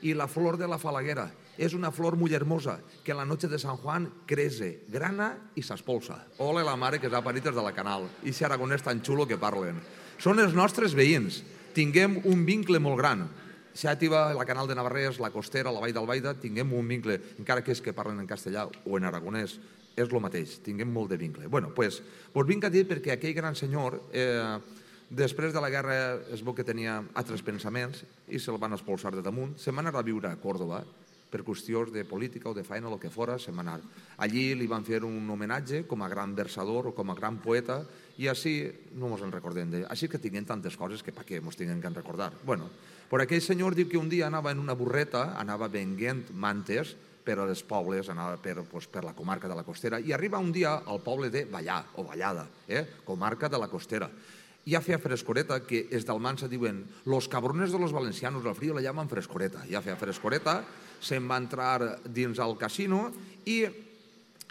Y 0.00 0.14
la 0.14 0.26
flor 0.26 0.56
de 0.56 0.66
la 0.66 0.78
falaguera 0.78 1.30
es 1.58 1.74
una 1.74 1.92
flor 1.92 2.16
muy 2.16 2.32
hermosa 2.32 2.80
que 3.04 3.10
en 3.10 3.18
la 3.18 3.26
noche 3.26 3.48
de 3.48 3.58
San 3.58 3.76
Juan 3.76 4.10
crece, 4.24 4.84
grana 4.88 5.50
y 5.54 5.62
s'espolsa. 5.62 6.24
Ole 6.38 6.64
la 6.64 6.74
mare 6.74 6.98
que 6.98 7.10
s'ha 7.10 7.20
parit 7.20 7.44
des 7.44 7.54
de 7.54 7.62
la 7.62 7.76
canal. 7.76 8.08
I 8.24 8.32
si 8.32 8.48
aragonès 8.48 8.80
tan 8.80 9.04
xulo 9.04 9.28
que 9.28 9.36
parlen. 9.36 9.76
Són 10.16 10.40
els 10.40 10.56
nostres 10.56 10.96
veïns. 10.96 11.44
Tinguem 11.74 12.18
un 12.26 12.44
vincle 12.46 12.80
molt 12.82 12.98
gran. 12.98 13.26
Xàtiva, 13.70 14.32
la 14.34 14.44
canal 14.44 14.66
de 14.66 14.74
Navarrés, 14.74 15.20
la 15.22 15.30
costera, 15.30 15.70
la 15.70 15.80
vall 15.82 15.94
d'Albaida, 15.94 16.34
tinguem 16.42 16.72
un 16.74 16.88
vincle, 16.90 17.20
encara 17.38 17.62
que 17.62 17.70
és 17.70 17.80
que 17.80 17.94
parlen 17.94 18.18
en 18.18 18.26
castellà 18.26 18.66
o 18.66 18.98
en 18.98 19.06
aragonès, 19.06 19.54
és 19.94 20.10
el 20.10 20.22
mateix, 20.22 20.58
tinguem 20.64 20.90
molt 20.90 21.10
de 21.10 21.16
vincle. 21.16 21.46
bueno, 21.46 21.70
pues, 21.74 22.02
vos 22.34 22.46
vinc 22.46 22.64
a 22.64 22.70
dir 22.70 22.86
perquè 22.88 23.12
aquell 23.14 23.34
gran 23.34 23.54
senyor, 23.54 24.02
eh, 24.12 24.58
després 25.08 25.52
de 25.52 25.60
la 25.60 25.70
guerra 25.70 26.18
es 26.32 26.42
veu 26.42 26.54
que 26.54 26.64
tenia 26.64 27.02
altres 27.14 27.42
pensaments 27.42 28.04
i 28.28 28.38
se'l 28.38 28.58
van 28.58 28.72
expulsar 28.72 29.14
de 29.14 29.22
damunt, 29.22 29.56
se'n 29.58 29.74
va 29.74 29.80
anar 29.80 29.94
a 29.96 30.02
viure 30.02 30.28
a 30.28 30.36
Còrdoba, 30.36 30.84
per 31.30 31.44
qüestions 31.46 31.92
de 31.94 32.04
política 32.04 32.50
o 32.50 32.54
de 32.54 32.64
feina 32.66 32.90
el 32.90 32.98
que 32.98 33.10
fora, 33.10 33.38
se'n 33.38 33.54
va 33.54 33.62
anar. 33.62 33.80
Allí 34.18 34.50
li 34.58 34.66
van 34.66 34.84
fer 34.84 35.04
un 35.06 35.30
homenatge 35.30 35.84
com 35.86 36.02
a 36.02 36.08
gran 36.10 36.34
versador 36.34 36.90
o 36.90 36.94
com 36.94 37.10
a 37.10 37.14
gran 37.14 37.38
poeta 37.38 37.84
i 38.20 38.28
així 38.28 38.54
no 39.00 39.08
ens 39.14 39.24
en 39.24 39.32
recordem. 39.32 39.70
De... 39.72 39.84
Així 39.88 40.08
que 40.10 40.20
tinguem 40.20 40.44
tantes 40.44 40.76
coses 40.76 41.00
que 41.02 41.14
pa 41.16 41.24
què 41.24 41.40
ens 41.40 41.56
tinguem 41.56 41.80
que 41.80 41.92
recordar. 41.94 42.30
Bueno, 42.44 42.68
però 43.08 43.24
aquell 43.24 43.40
senyor 43.40 43.74
diu 43.74 43.88
que 43.88 43.98
un 43.98 44.10
dia 44.12 44.26
anava 44.28 44.52
en 44.52 44.60
una 44.60 44.76
burreta, 44.76 45.30
anava 45.40 45.70
venguent 45.72 46.26
mantes 46.36 46.92
per 47.24 47.38
als 47.40 47.62
pobles, 47.64 48.10
anava 48.12 48.36
per, 48.40 48.60
pues, 48.68 48.86
per 48.92 49.04
la 49.04 49.14
comarca 49.16 49.48
de 49.48 49.56
la 49.56 49.64
costera, 49.64 50.00
i 50.00 50.12
arriba 50.12 50.40
un 50.40 50.52
dia 50.52 50.76
al 50.84 51.00
poble 51.04 51.30
de 51.32 51.46
Vallà, 51.48 51.80
o 51.96 52.04
Vallada, 52.04 52.46
eh? 52.68 52.84
comarca 53.06 53.48
de 53.48 53.60
la 53.60 53.68
costera. 53.72 54.10
Ja 54.68 54.82
feia 54.84 55.00
frescoreta, 55.00 55.62
que 55.64 55.86
els 55.88 56.04
d'Almansa 56.04 56.48
diuen 56.48 56.82
los 57.08 57.28
cabrones 57.32 57.72
de 57.72 57.80
los 57.80 57.92
valencianos 57.96 58.44
al 58.44 58.54
frío 58.54 58.76
la 58.76 58.84
llaman 58.84 59.08
frescoreta. 59.08 59.64
Ja 59.70 59.80
feia 59.80 59.96
frescoreta, 59.96 60.60
se'n 61.00 61.24
va 61.24 61.40
entrar 61.40 61.96
dins 62.04 62.38
al 62.38 62.58
casino 62.60 63.08
i 63.48 63.64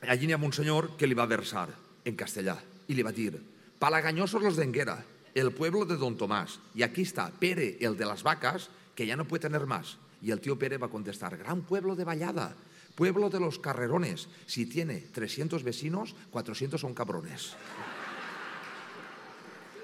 allí 0.09 0.25
n'hi 0.25 0.33
ha 0.33 0.41
un 0.41 0.55
senyor 0.55 0.95
que 0.97 1.05
li 1.05 1.17
va 1.17 1.29
versar 1.29 1.67
en 2.03 2.17
castellà 2.17 2.57
i 2.89 2.97
li 2.97 3.05
va 3.05 3.13
dir 3.13 3.37
Palagañosos 3.79 4.43
los 4.43 4.57
de 4.57 4.65
Enguera, 4.65 5.05
el 5.33 5.53
pueblo 5.53 5.85
de 5.85 5.95
Don 5.95 6.17
Tomás, 6.17 6.59
y 6.75 6.83
aquí 6.83 7.03
está 7.03 7.31
Pere, 7.31 7.77
el 7.79 7.95
de 7.95 8.05
las 8.05 8.23
vacas, 8.23 8.69
que 8.93 9.05
ya 9.05 9.15
no 9.15 9.25
puede 9.25 9.47
tener 9.47 9.65
más. 9.65 9.97
Y 10.21 10.31
el 10.31 10.41
tío 10.41 10.59
Pere 10.59 10.77
va 10.77 10.87
a 10.87 10.91
contestar, 10.91 11.37
gran 11.37 11.61
pueblo 11.61 11.95
de 11.95 12.03
Vallada, 12.03 12.57
pueblo 12.95 13.29
de 13.29 13.39
los 13.39 13.57
carrerones, 13.57 14.27
si 14.47 14.65
tiene 14.65 14.99
300 15.13 15.63
vecinos, 15.63 16.13
400 16.31 16.81
son 16.81 16.93
cabrones. 16.93 17.55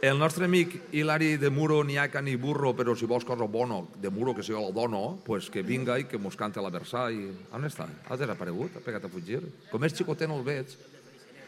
El 0.01 0.19
nostre 0.19 0.43
amic 0.45 0.91
Hilari 0.91 1.37
de 1.37 1.49
Muro, 1.49 1.81
ni 1.85 1.97
haca 1.97 2.21
ni 2.21 2.35
burro, 2.35 2.75
però 2.75 2.93
si 2.99 3.07
vols 3.07 3.23
cosa 3.25 3.47
bona, 3.47 3.79
de 3.95 4.11
Muro, 4.11 4.35
que 4.35 4.43
si 4.43 4.51
jo 4.51 4.73
dono, 4.75 5.21
pues 5.25 5.49
que 5.49 5.63
vinga 5.63 5.95
i 5.97 6.03
que 6.03 6.19
mos 6.19 6.35
cante 6.35 6.61
la 6.61 6.69
versà. 6.69 7.07
I... 7.09 7.31
On 7.55 7.63
està? 7.63 7.87
Ha 8.05 8.19
desaparegut? 8.19 8.75
Ha 8.75 8.83
pegat 8.83 9.07
a 9.07 9.09
fugir? 9.09 9.39
Com 9.71 9.87
és 9.87 9.95
xicotet 9.95 10.29
no 10.29 10.37
el 10.37 10.45
veig. 10.45 10.75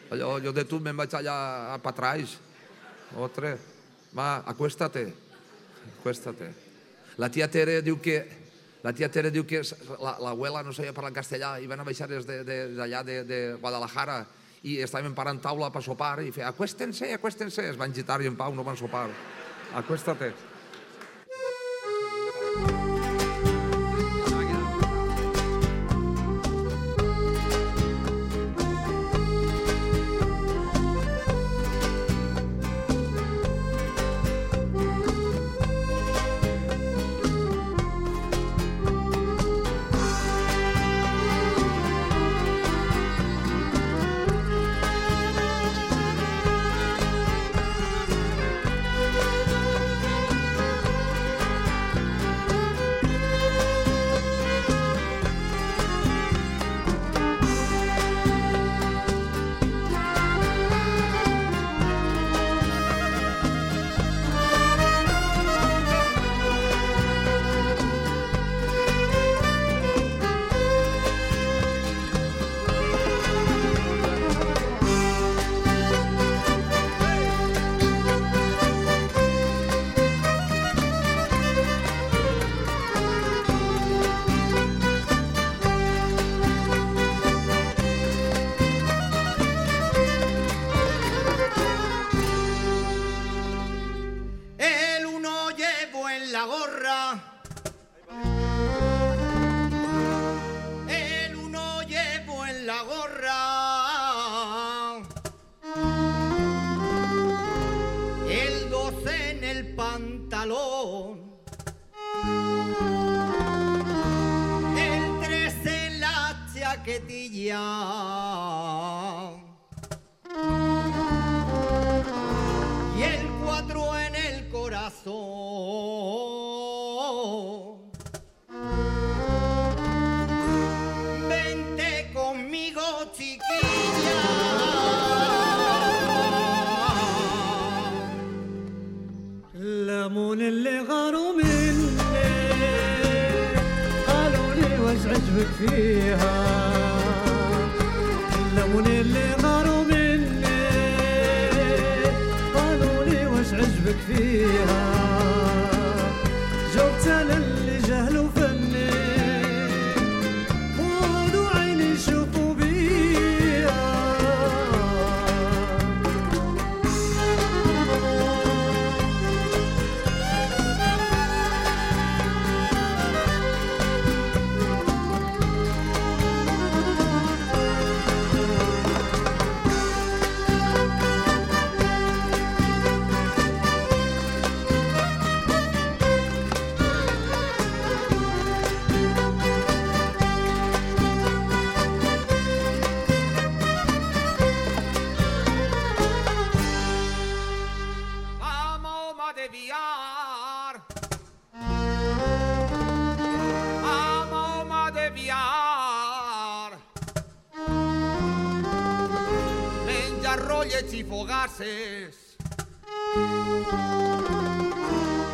Allò, 0.09 0.37
jo 0.39 0.53
de 0.55 0.63
tu 0.63 0.79
me'n 0.79 0.95
vaig 0.95 1.13
allà 1.17 1.37
a 1.73 1.77
Patraix. 1.83 2.37
Otre. 3.19 3.57
Va, 4.15 4.43
acuéstate. 4.47 5.03
Acuéstate. 5.99 6.51
La 7.17 7.29
tia 7.33 7.49
Tere 7.51 7.81
diu 7.83 7.99
que 7.99 8.17
la 8.83 8.93
tia 8.93 9.09
Tere 9.11 9.31
diu 9.33 9.43
que 9.45 9.61
l'abuela 9.99 10.63
no 10.63 10.71
sabia 10.71 10.93
parlar 10.95 11.11
castellà 11.15 11.57
i 11.59 11.67
van 11.67 11.81
a 11.81 11.87
baixar 11.87 12.07
des 12.07 12.27
d'allà 12.27 13.03
de, 13.03 13.23
de, 13.23 13.23
de 13.27 13.39
Guadalajara 13.59 14.21
i 14.63 14.77
estaven 14.83 15.15
parant 15.17 15.41
taula 15.41 15.71
per 15.73 15.83
sopar 15.83 16.21
i 16.23 16.31
feia 16.31 16.47
acuéstense, 16.53 17.11
acuéstense. 17.13 17.65
Es 17.67 17.79
van 17.79 17.93
gitar 17.93 18.21
i 18.21 18.29
en 18.31 18.37
pau 18.39 18.55
no 18.55 18.63
van 18.63 18.79
sopar. 18.79 19.09
Acuéstate. 19.75 20.31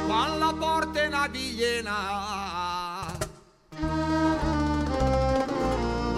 Quan 0.07 0.31
la 0.41 0.53
porten 0.63 1.15
a 1.15 1.29
Villena. 1.29 1.99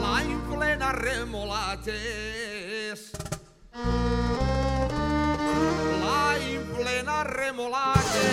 La 0.03 0.15
inflen 0.35 0.83
a 0.83 0.93
remolatges. 0.93 1.91
La 6.05 6.25
inflena 6.55 7.25
remolate. 7.25 8.29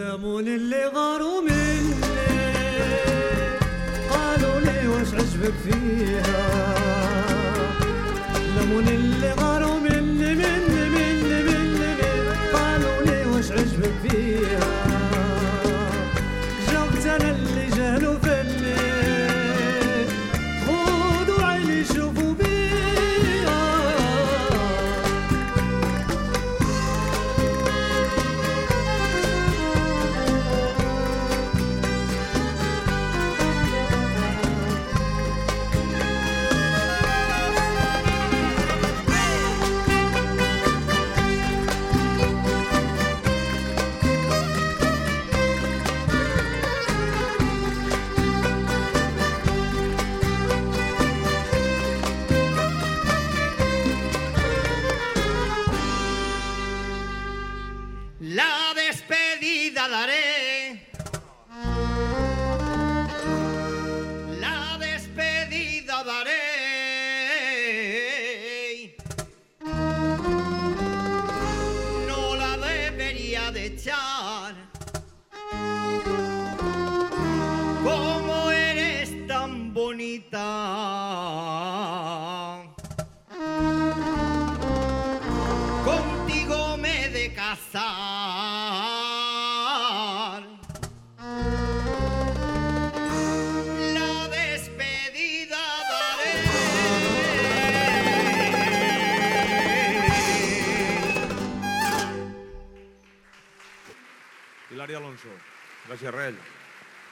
الليمون 0.00 0.48
اللي 0.48 0.86
غاروا 0.86 1.40
مني 1.40 1.94
قالوا 4.10 4.60
لي 4.60 4.88
وش 4.88 5.14
عجبك 5.14 5.54
فيها 5.64 6.73
الليمون 8.64 8.88
اللي 8.88 9.32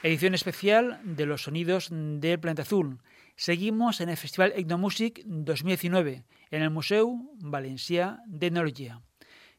Edición 0.04 0.34
especial 0.34 1.00
de 1.06 1.26
los 1.26 1.44
sonidos 1.44 1.88
del 1.90 2.38
Planeta 2.38 2.64
Azul. 2.64 3.00
Seguimos 3.38 4.02
en 4.02 4.10
el 4.10 4.18
Festival 4.18 4.52
Etnomusic 4.54 5.22
2019 5.24 6.26
en 6.52 6.62
el 6.62 6.70
Museu 6.70 7.32
Valencià 7.40 8.18
d'Etnologia. 8.28 9.00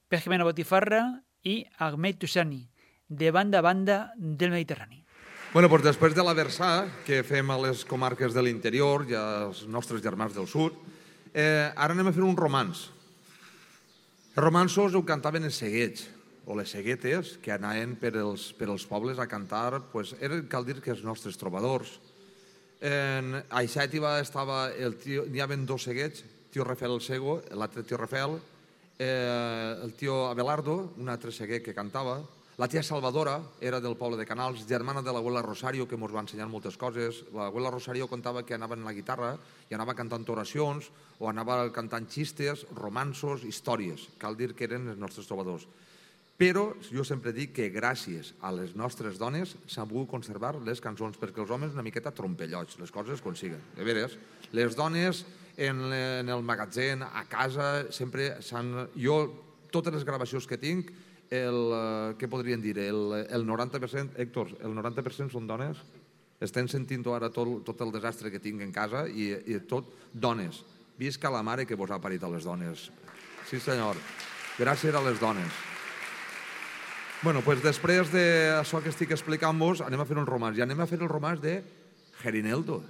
Per 0.04 0.20
Jimena 0.20 0.44
Botifarra 0.44 1.00
i 1.40 1.64
Ahmed 1.80 2.20
Tussani, 2.20 2.61
de 3.09 3.30
banda 3.33 3.62
a 3.62 3.64
banda 3.64 4.12
del 4.18 4.52
Mediterrani. 4.52 5.00
Bueno, 5.54 5.70
doncs 5.72 5.88
després 5.88 6.12
de 6.12 6.26
la 6.28 6.37
versà 6.37 6.90
que 7.09 7.22
fem 7.24 7.48
a 7.48 7.57
les 7.64 7.87
comarques 7.88 8.37
de 8.37 8.44
l'interior 8.44 9.09
i 9.09 9.16
als 9.16 9.64
nostres 9.64 10.04
germans 10.04 10.37
del 10.37 10.44
sud, 10.44 10.76
eh, 11.33 11.72
ara 11.72 11.96
anem 11.96 12.12
a 12.12 12.12
fer 12.12 12.20
un 12.20 12.37
romanç. 12.37 12.90
Els 14.37 14.44
romanços 14.44 14.92
ho 14.92 15.07
cantaven 15.09 15.48
els 15.48 15.57
seguets, 15.57 16.04
o 16.46 16.57
les 16.59 16.70
seguetes, 16.70 17.37
que 17.42 17.54
anaven 17.54 17.96
per 18.00 18.14
els, 18.20 18.50
per 18.57 18.68
els 18.68 18.85
pobles 18.87 19.18
a 19.18 19.28
cantar, 19.30 19.80
pues, 19.92 20.14
eren, 20.20 20.46
cal 20.50 20.66
dir 20.66 20.80
que 20.85 20.92
els 20.94 21.04
nostres 21.04 21.38
trobadors. 21.40 21.96
En, 22.85 23.38
a 23.48 23.64
Ixàtiva 23.64 24.18
estava 24.20 24.68
el 24.72 24.98
tio, 25.00 25.24
n'hi 25.30 25.40
havia 25.40 25.61
dos 25.64 25.87
seguets, 25.88 26.24
tio 26.52 26.64
Rafael 26.64 26.98
el 26.98 27.02
Sego, 27.02 27.40
l'altre 27.57 27.83
tio 27.83 27.96
Rafael, 27.96 28.38
eh, 28.98 29.76
el 29.83 29.94
tio 29.98 30.26
Abelardo, 30.28 30.94
un 31.00 31.09
altre 31.09 31.33
seguet 31.33 31.64
que 31.64 31.74
cantava, 31.74 32.20
la 32.57 32.68
tia 32.68 32.85
Salvadora 32.87 33.40
era 33.61 33.80
del 33.83 33.96
poble 33.98 34.14
de 34.16 34.24
Canals, 34.24 34.61
germana 34.68 35.00
de 35.02 35.11
l'abuela 35.11 35.40
Rosario, 35.42 35.88
que 35.90 35.96
ens 35.98 36.12
va 36.14 36.22
ensenyar 36.22 36.46
moltes 36.46 36.76
coses. 36.78 37.24
L'abuela 37.35 37.72
Rosario 37.72 38.07
contava 38.07 38.44
que 38.46 38.54
anava 38.54 38.76
en 38.78 38.85
la 38.87 38.92
guitarra 38.94 39.33
i 39.66 39.74
anava 39.74 39.96
cantant 39.98 40.22
oracions 40.30 40.87
o 41.18 41.26
anava 41.26 41.57
cantant 41.74 42.07
xistes, 42.07 42.62
romansos, 42.78 43.42
històries. 43.42 44.07
Cal 44.22 44.38
dir 44.38 44.52
que 44.54 44.68
eren 44.68 44.87
els 44.92 45.02
nostres 45.02 45.26
trobadors. 45.26 45.66
Però 46.35 46.73
jo 46.90 47.05
sempre 47.07 47.31
dic 47.35 47.53
que 47.55 47.68
gràcies 47.70 48.33
a 48.42 48.51
les 48.51 48.73
nostres 48.75 49.20
dones 49.20 49.53
s'han 49.70 49.87
pogut 49.87 50.11
conservar 50.11 50.57
les 50.66 50.81
cançons, 50.83 51.16
perquè 51.20 51.44
els 51.44 51.51
homes 51.55 51.75
una 51.77 51.85
miqueta 51.87 52.11
trompellots, 52.11 52.81
les 52.81 52.90
coses 52.90 53.23
com 53.23 53.37
siguen. 53.38 53.62
De 53.77 53.87
veres, 53.87 54.16
les 54.51 54.75
dones 54.75 55.23
en, 55.57 55.81
en 55.94 56.29
el 56.29 56.42
magatzem, 56.42 57.05
a 57.07 57.23
casa, 57.31 57.87
sempre 57.94 58.33
s'han... 58.42 58.88
Jo, 58.99 59.18
totes 59.70 59.94
les 59.94 60.07
gravacions 60.07 60.47
que 60.51 60.59
tinc, 60.59 60.90
el, 61.35 61.61
eh, 61.75 62.14
què 62.18 62.29
podrien 62.31 62.62
dir, 62.62 62.77
el, 62.83 63.14
el 63.25 63.47
90%, 63.47 64.18
Héctor, 64.23 64.57
el 64.62 64.75
90% 64.75 65.31
són 65.35 65.47
dones? 65.47 65.79
Estem 66.42 66.66
sentint 66.68 67.07
ara 67.14 67.31
tot, 67.31 67.61
tot 67.64 67.81
el 67.87 67.94
desastre 67.94 68.31
que 68.31 68.42
tinc 68.42 68.62
en 68.62 68.73
casa 68.75 69.07
i, 69.07 69.31
i 69.47 69.61
tot 69.70 69.87
dones. 70.12 70.64
Visca 70.99 71.31
la 71.31 71.42
mare 71.47 71.66
que 71.66 71.79
vos 71.79 71.90
ha 71.90 72.03
parit 72.03 72.23
a 72.23 72.31
les 72.31 72.44
dones. 72.44 72.90
Sí, 73.47 73.62
senyor. 73.62 73.99
Gràcies 74.59 74.94
a 74.94 75.03
les 75.03 75.23
dones. 75.23 75.73
Bueno, 77.24 77.40
pues 77.40 77.62
després 77.64 78.10
d'això 78.12 78.82
que 78.84 78.90
estic 78.92 79.14
explicant-vos, 79.16 79.80
anem 79.80 80.02
a 80.02 80.04
fer 80.04 80.16
un 80.20 80.26
romàs. 80.28 80.58
I 80.58 80.64
anem 80.64 80.82
a 80.84 80.87
fer 80.90 80.98
el 81.00 81.08
romàs 81.08 81.40
de 81.40 81.62
Gerineldo. 82.20 82.82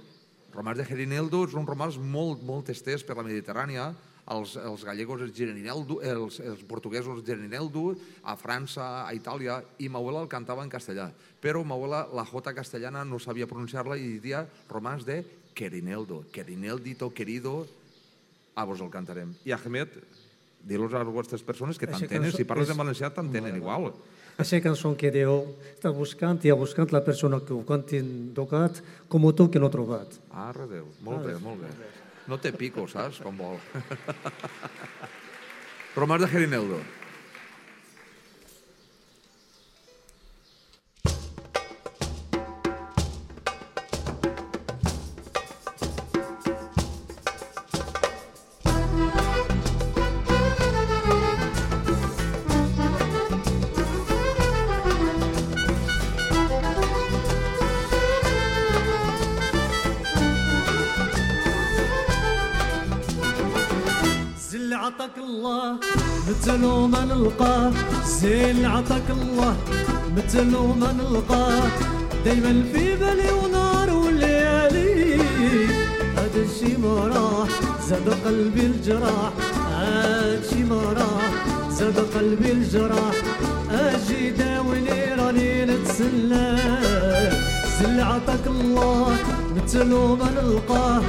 El 0.49 0.57
romàs 0.57 0.75
de 0.81 0.85
Gerineldo 0.89 1.45
és 1.47 1.55
un 1.55 1.63
romàs 1.67 1.95
molt, 1.97 2.43
molt 2.43 2.67
estès 2.73 3.05
per 3.07 3.15
la 3.15 3.23
Mediterrània. 3.23 3.93
els, 4.25 4.55
els 4.57 4.81
gallegos 4.83 5.21
els 5.21 5.35
Girineldo, 5.37 5.99
els, 6.01 6.39
els 6.41 6.63
portuguesos 6.65 7.19
els 7.19 7.25
Girineldo, 7.27 7.91
a 8.23 8.33
França, 8.35 9.05
a 9.05 9.11
Itàlia, 9.13 9.59
i 9.77 9.85
ma 9.87 9.99
abuela 9.99 10.23
el 10.23 10.27
cantava 10.27 10.63
en 10.65 10.69
castellà. 10.73 11.11
Però 11.39 11.61
ma 11.63 11.75
abuela 11.75 12.07
la 12.11 12.25
jota 12.25 12.51
castellana 12.57 13.03
no 13.05 13.19
sabia 13.19 13.45
pronunciar-la 13.45 13.95
i 14.01 14.15
diria 14.17 14.41
romans 14.67 15.05
de 15.05 15.19
Querineldo, 15.53 16.23
Querineldito, 16.33 17.13
querido, 17.13 17.67
a 18.55 18.63
vos 18.65 18.81
el 18.81 18.89
cantarem. 18.89 19.35
I 19.45 19.51
Ahmed, 19.53 19.93
dir-los 20.65 20.91
a 20.95 21.03
les 21.03 21.13
vostres 21.13 21.43
persones 21.45 21.77
que 21.77 21.85
t'entenen, 21.85 22.33
si 22.33 22.43
parles 22.49 22.65
és- 22.67 22.73
en 22.73 22.81
valencià 22.81 23.13
t'entenen 23.13 23.55
igual. 23.61 23.93
Aquesta 24.35 24.59
cançó 24.59 24.91
que 24.99 25.11
diu, 25.15 25.37
està 25.71 25.93
buscant 25.95 26.41
i 26.43 26.51
ha 26.51 26.57
buscat 26.59 26.91
la 26.91 26.99
persona 27.05 27.39
que 27.39 27.53
ho 27.55 27.61
canti 27.67 28.01
en 28.03 28.09
tocat 28.35 28.81
com 29.07 29.29
tu 29.31 29.47
que 29.51 29.61
no 29.63 29.69
ha 29.69 29.71
trobat. 29.71 30.19
Arre 30.31 30.67
Déu, 30.67 30.89
molt 31.07 31.23
bé, 31.23 31.37
molt 31.39 31.63
bé. 31.63 31.71
No 32.27 32.37
té 32.41 32.51
pico, 32.51 32.83
saps, 32.91 33.21
com 33.23 33.37
vol. 33.37 33.55
Romans 35.95 36.25
de 36.25 36.27
Gerineldo. 36.27 36.83
عطاك 68.75 69.09
الله 69.09 69.55
مثلو 70.17 70.67
ما 70.81 70.91
نلقاه 70.99 71.67
دايما 72.25 72.53
في 72.73 72.95
بالي 72.95 73.31
ونار 73.31 73.89
وليالي. 73.93 75.15
هذا 76.17 76.39
الشي 76.47 76.77
ما 76.83 76.95
راح 77.13 77.49
زاد 77.87 78.07
قلبي 78.25 78.65
الجراح. 78.71 79.33
هذا 79.79 80.39
الشي 80.39 80.63
ما 80.63 80.81
راح 80.99 81.33
زاد 81.77 81.97
قلبي 82.15 82.51
الجراح. 82.51 83.15
أجي 83.71 84.31
داوني 84.39 84.99
راني 85.19 85.65
نتسلى. 85.65 86.47
زل 87.79 87.99
عطاك 88.01 88.45
الله 88.47 89.15
مثلو 89.55 90.15
ما 90.15 90.29
نلقاه 90.37 91.01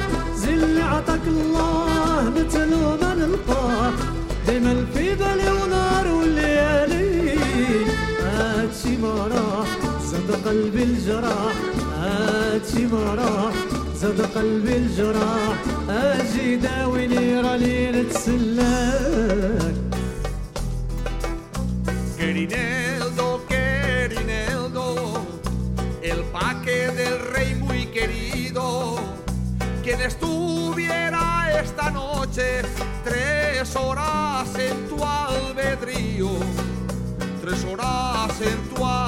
زل 0.42 0.82
عطاك 0.82 1.24
الله 1.26 2.32
مثلو 2.36 2.82
ما 3.02 3.14
نلقاه 3.14 3.92
دايما 4.46 4.74
في 4.94 5.14
بالي 5.14 5.48
ونار 5.58 6.06
وليالي. 6.18 6.95
هادشي 8.95 8.97
ما 8.97 9.27
راح 9.27 9.67
زاد 10.01 10.47
قلبي 10.47 10.83
الجراح 10.83 11.55
هادشي 11.97 12.85
ما 12.85 13.15
راح 13.15 13.53
زاد 13.95 14.21
قلبي 14.21 14.77
الجراح 14.77 15.55
اجي 15.89 16.55
داويني 16.55 17.41
راني 17.41 17.91
نتسلاك 17.91 19.75
Querineldo, 22.17 23.27
Querineldo, 23.49 24.85
el 26.11 26.21
paque 26.35 26.79
del 26.99 27.15
rey 27.33 27.55
muy 27.55 27.87
querido, 27.97 28.65
quien 29.83 29.99
estuviera 30.01 31.23
esta 31.63 31.89
noche 31.89 32.61
tres 33.03 33.75
horas 33.75 34.47
en 34.69 34.77
tu 34.89 34.97
albedrío, 35.03 36.29
tres 37.41 37.59
horas 37.65 38.14
en 38.42 38.74
toi. 38.74 39.05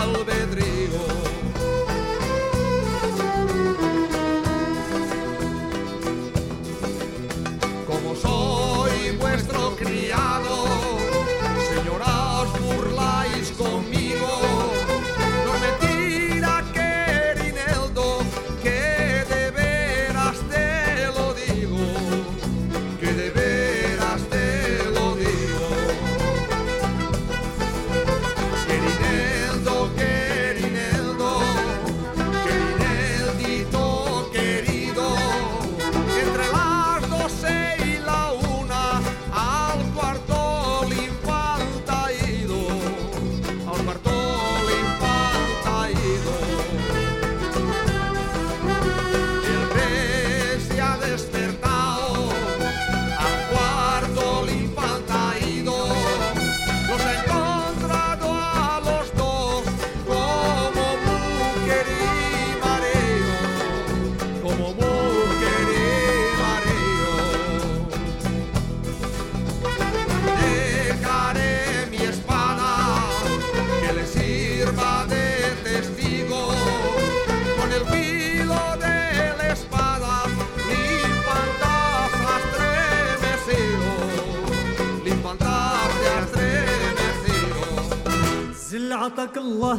عطاك 89.09 89.37
الله 89.37 89.79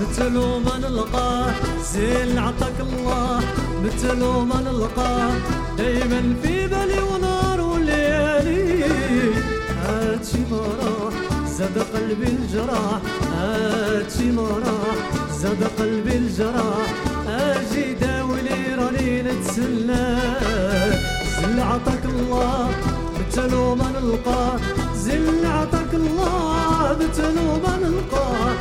مثلو 0.00 0.58
ما 0.58 0.78
نلقاه 0.78 1.54
زل 1.92 2.38
عطاك 2.38 2.78
الله 2.80 3.40
مثلو 3.84 4.44
ما 4.44 4.60
نلقاه 4.60 5.30
دايما 5.78 6.34
في 6.42 6.66
بالي 6.66 6.98
ونار 7.10 7.60
وليالي. 7.60 8.84
هادشي 9.82 10.38
ما 10.50 10.64
زاد 11.56 11.78
قلبي 11.94 12.26
الجراح 12.26 13.00
هادشي 13.36 14.30
ما 14.30 14.48
زاد 15.40 15.62
قلبي 15.78 16.16
الجراح 16.16 16.88
أجي 17.28 17.94
داولي 17.94 18.74
راني 18.78 19.22
نتسلى 19.22 20.06
زل 21.38 21.60
عطاك 21.60 22.04
الله 22.04 22.70
مثلو 23.18 23.74
ما 23.74 23.88
نلقاه 23.90 24.56
زل 24.94 25.46
عطاك 25.46 25.85
الله 26.20 27.58
ما 27.64 27.76
نلقاه 27.76 28.56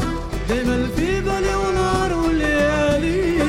دايما 0.49 0.87
في 0.95 1.21
بالي 1.21 1.55
ونار 1.55 2.13
وليالي 2.13 3.39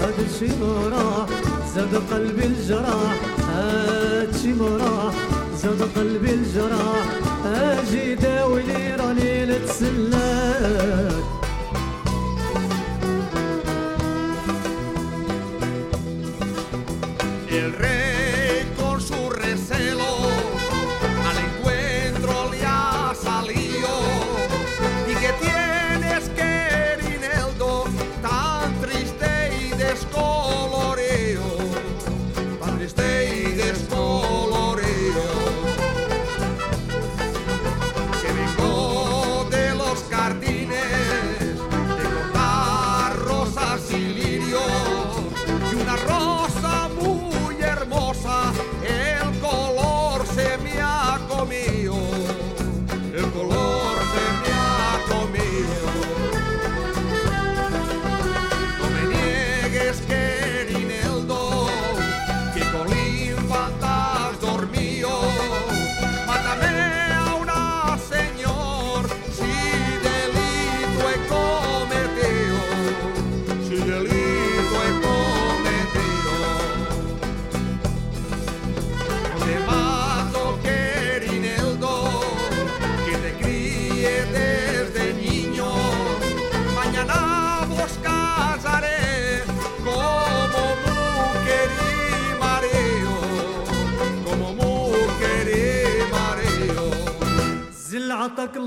هذا 0.00 0.22
الشي 0.30 0.56
ما 0.60 0.88
راح 0.88 1.28
زاد 1.74 1.94
قلبي 2.12 2.44
الجراح 2.46 3.14
هذا 3.48 4.28
الشي 4.34 4.52
ما 4.52 4.76
راح 4.76 5.14
زاد 5.62 5.82
قلبي 5.96 6.30
الجراح 6.34 7.06
أجي 7.44 8.14
داولي 8.14 8.94
راني 8.96 9.46
نتسلاك 9.46 11.24
descubrir. 33.60 34.39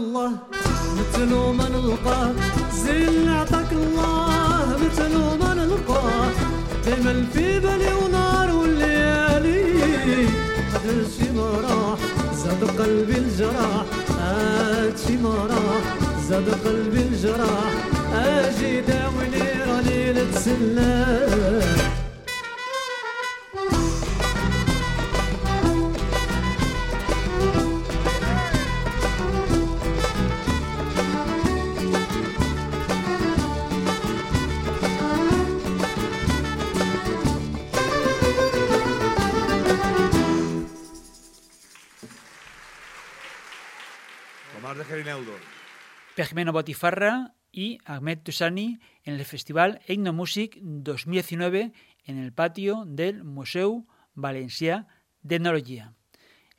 الله 0.04 0.32
مثلو 0.98 1.54
ما 1.54 1.68
نلقاه. 1.70 2.34
زين 2.84 3.08
اللي 3.08 3.32
عطاك 3.32 3.72
الله 3.72 4.78
مثلو 4.84 5.26
ما 5.42 5.54
نلقاه. 5.54 6.30
دايما 6.86 7.26
في 7.34 7.60
بالي 7.60 7.94
ونار 7.94 8.50
والليالي 8.56 9.64
قدر 10.74 10.98
شي 11.16 11.28
ما 11.38 11.50
راح 11.66 12.00
زاد 12.42 12.62
قلبي 12.80 13.18
الجراح. 13.18 13.86
هادشي 14.20 15.18
ما 15.24 15.36
راح 15.52 15.84
زاد 16.30 16.48
قلبي 16.66 17.02
الجراح. 17.08 17.74
أجي 18.14 18.82
داوني 18.82 19.48
راني 19.68 20.02
نتسلى. 20.18 20.94
Pejmeno 46.16 46.54
Botifarra 46.54 47.34
y 47.52 47.80
Ahmed 47.86 48.20
Tusani 48.20 48.80
en 49.04 49.16
el 49.16 49.26
Festival 49.26 49.82
Etnomusic 49.88 50.60
2019 50.62 51.72
en 52.06 52.18
el 52.20 52.32
patio 52.32 52.86
del 52.86 53.24
Museu 53.24 53.88
Valencià 54.14 54.86
d'Etnologia. 55.24 55.94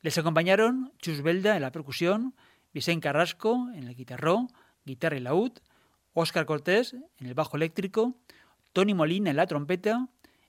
Les 0.02 0.18
acompañaron 0.18 0.92
Chus 0.98 1.22
Belda 1.22 1.54
en 1.54 1.62
la 1.62 1.70
percusión, 1.70 2.34
Vicent 2.72 3.00
Carrasco 3.00 3.70
en 3.74 3.84
el 3.84 3.94
guitarró, 3.94 4.48
guitarra 4.84 5.16
y 5.16 5.20
laúd, 5.20 5.52
Óscar 6.14 6.46
Cortés 6.46 6.94
en 7.18 7.26
el 7.26 7.34
bajo 7.34 7.56
eléctrico, 7.56 8.18
Tony 8.72 8.92
Molina 8.92 9.30
en 9.30 9.36
la 9.36 9.46
trompeta, 9.46 10.08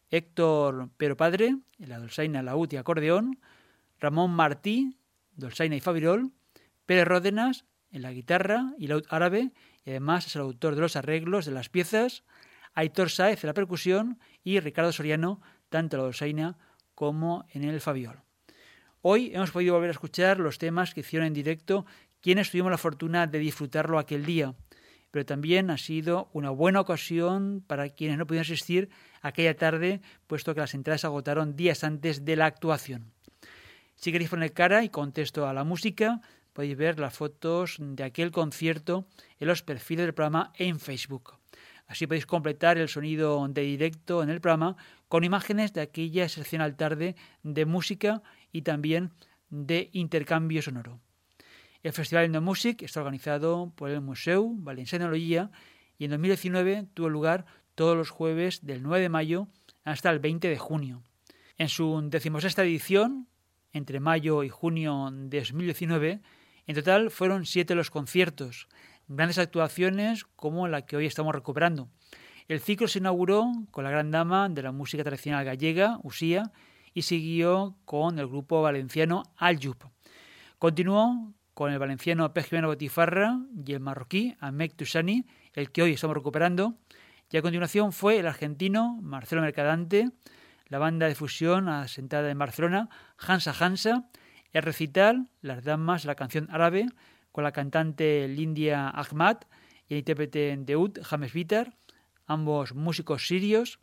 Héctor 0.09 0.89
Pero 0.97 1.15
Padre 1.15 1.57
en 1.77 1.89
la 1.89 1.99
dolzaina, 1.99 2.41
laúd 2.41 2.73
y 2.73 2.77
acordeón, 2.77 3.39
Ramón 3.99 4.31
Martí, 4.31 4.97
dolzaina 5.35 5.75
y 5.75 5.79
fabirol, 5.79 6.31
Pérez 6.87 7.05
Ródenas 7.05 7.65
en 7.95 8.01
la 8.01 8.11
guitarra 8.11 8.73
y 8.77 8.87
laúd 8.87 9.05
árabe 9.09 9.51
y 9.85 9.89
además 9.89 10.27
es 10.27 10.35
el 10.35 10.41
autor 10.41 10.75
de 10.75 10.81
los 10.81 10.95
arreglos 10.95 11.45
de 11.45 11.51
las 11.51 11.69
piezas, 11.69 12.23
Aitor 12.73 13.09
Sáez 13.09 13.43
en 13.43 13.47
la 13.47 13.53
percusión 13.53 14.19
y 14.43 14.59
Ricardo 14.59 14.91
Soriano 14.91 15.41
tanto 15.69 15.95
en 15.95 15.99
la 15.99 16.03
dolzaina 16.05 16.57
como 16.93 17.45
en 17.51 17.63
el 17.63 17.79
fabiol. 17.79 18.21
Hoy 19.01 19.31
hemos 19.33 19.51
podido 19.51 19.75
volver 19.75 19.89
a 19.89 19.93
escuchar 19.93 20.39
los 20.39 20.57
temas 20.57 20.93
que 20.93 20.99
hicieron 20.99 21.27
en 21.27 21.33
directo 21.33 21.85
quienes 22.21 22.51
tuvimos 22.51 22.71
la 22.71 22.77
fortuna 22.77 23.27
de 23.27 23.39
disfrutarlo 23.39 23.97
aquel 23.97 24.25
día, 24.25 24.55
pero 25.11 25.25
también 25.25 25.69
ha 25.69 25.77
sido 25.77 26.29
una 26.33 26.49
buena 26.49 26.81
ocasión 26.81 27.63
para 27.65 27.87
quienes 27.89 28.17
no 28.17 28.27
pudieron 28.27 28.45
asistir 28.45 28.89
aquella 29.21 29.55
tarde, 29.55 30.01
puesto 30.27 30.53
que 30.53 30.59
las 30.59 30.73
entradas 30.73 31.01
se 31.01 31.07
agotaron 31.07 31.55
días 31.55 31.83
antes 31.85 32.25
de 32.25 32.35
la 32.35 32.47
actuación. 32.47 33.13
Si 33.95 34.11
queréis 34.11 34.29
poner 34.29 34.51
cara 34.51 34.83
y 34.83 34.89
contexto 34.89 35.47
a 35.47 35.53
la 35.53 35.63
música, 35.63 36.19
podéis 36.55 36.77
ver 36.77 36.99
las 36.99 37.13
fotos 37.13 37.75
de 37.79 38.03
aquel 38.03 38.31
concierto 38.31 39.05
en 39.39 39.49
los 39.49 39.61
perfiles 39.61 40.05
del 40.05 40.13
programa 40.13 40.53
en 40.55 40.79
Facebook. 40.79 41.33
Así 41.85 42.07
podéis 42.07 42.25
completar 42.25 42.77
el 42.77 42.87
sonido 42.87 43.45
de 43.49 43.61
directo 43.61 44.23
en 44.23 44.29
el 44.29 44.39
programa 44.39 44.77
con 45.09 45.25
imágenes 45.25 45.73
de 45.73 45.81
aquella 45.81 46.23
excepcional 46.23 46.77
tarde 46.77 47.17
de 47.43 47.65
música 47.65 48.23
y 48.53 48.61
también 48.61 49.11
de 49.49 49.89
intercambio 49.91 50.61
sonoro. 50.61 51.01
El 51.83 51.91
Festival 51.91 52.31
de 52.31 52.39
Music 52.39 52.81
está 52.81 53.01
organizado 53.01 53.73
por 53.75 53.91
el 53.91 53.99
Museu 53.99 54.55
Valencià 54.57 54.97
d'Etnologia 54.97 55.51
y 55.99 56.05
en 56.05 56.11
2019 56.11 56.87
tuvo 56.93 57.09
lugar 57.09 57.45
todos 57.75 57.97
los 57.97 58.09
jueves 58.09 58.65
del 58.65 58.81
9 58.81 59.01
de 59.01 59.09
mayo 59.09 59.47
hasta 59.83 60.09
el 60.09 60.19
20 60.19 60.47
de 60.47 60.57
junio. 60.57 61.03
En 61.57 61.67
su 61.67 62.01
decimosexta 62.09 62.63
edición, 62.63 63.27
entre 63.73 63.99
mayo 63.99 64.43
y 64.43 64.49
junio 64.49 65.09
de 65.11 65.39
2019, 65.39 66.21
en 66.67 66.75
total 66.75 67.11
fueron 67.11 67.45
siete 67.45 67.75
los 67.75 67.91
conciertos, 67.91 68.67
grandes 69.07 69.37
actuaciones 69.37 70.25
como 70.35 70.67
la 70.67 70.85
que 70.85 70.97
hoy 70.97 71.05
estamos 71.05 71.33
recuperando. 71.33 71.89
El 72.47 72.59
ciclo 72.59 72.87
se 72.87 72.99
inauguró 72.99 73.51
con 73.71 73.83
la 73.83 73.89
gran 73.89 74.11
dama 74.11 74.49
de 74.49 74.63
la 74.63 74.71
música 74.71 75.03
tradicional 75.03 75.45
gallega, 75.45 75.99
Usía, 76.03 76.51
y 76.93 77.01
siguió 77.01 77.75
con 77.85 78.19
el 78.19 78.27
grupo 78.27 78.61
valenciano 78.61 79.23
Aljub. 79.37 79.77
Continuó 80.59 81.33
con 81.53 81.71
el 81.71 81.79
valenciano 81.79 82.33
Pejimeno 82.33 82.67
Botifarra 82.67 83.39
y 83.65 83.73
el 83.73 83.79
marroquí 83.79 84.35
Amek 84.39 84.75
Tusani, 84.75 85.25
el 85.53 85.71
que 85.71 85.81
hoy 85.81 85.93
estamos 85.93 86.15
recuperando. 86.15 86.75
Y 87.31 87.37
a 87.37 87.41
continuación 87.41 87.91
fue 87.91 88.19
el 88.19 88.27
argentino 88.27 88.99
Marcelo 89.01 89.41
Mercadante, 89.41 90.09
la 90.67 90.79
banda 90.79 91.07
de 91.07 91.15
fusión 91.15 91.69
asentada 91.69 92.29
en 92.29 92.37
Barcelona, 92.37 92.89
Hansa 93.17 93.53
Hansa, 93.59 94.07
el 94.55 94.63
recital, 94.63 95.27
las 95.41 95.65
damas, 95.65 96.05
la 96.05 96.15
canción 96.15 96.47
árabe, 96.49 96.87
con 97.33 97.43
la 97.43 97.51
cantante 97.51 98.25
Lindia 98.29 98.87
Ahmad 98.87 99.39
y 99.89 99.95
el 99.95 99.97
intérprete 99.99 100.55
de 100.57 100.77
Ud, 100.77 100.99
James 101.03 101.33
Vitar, 101.33 101.75
ambos 102.25 102.73
músicos 102.73 103.27
sirios, 103.27 103.79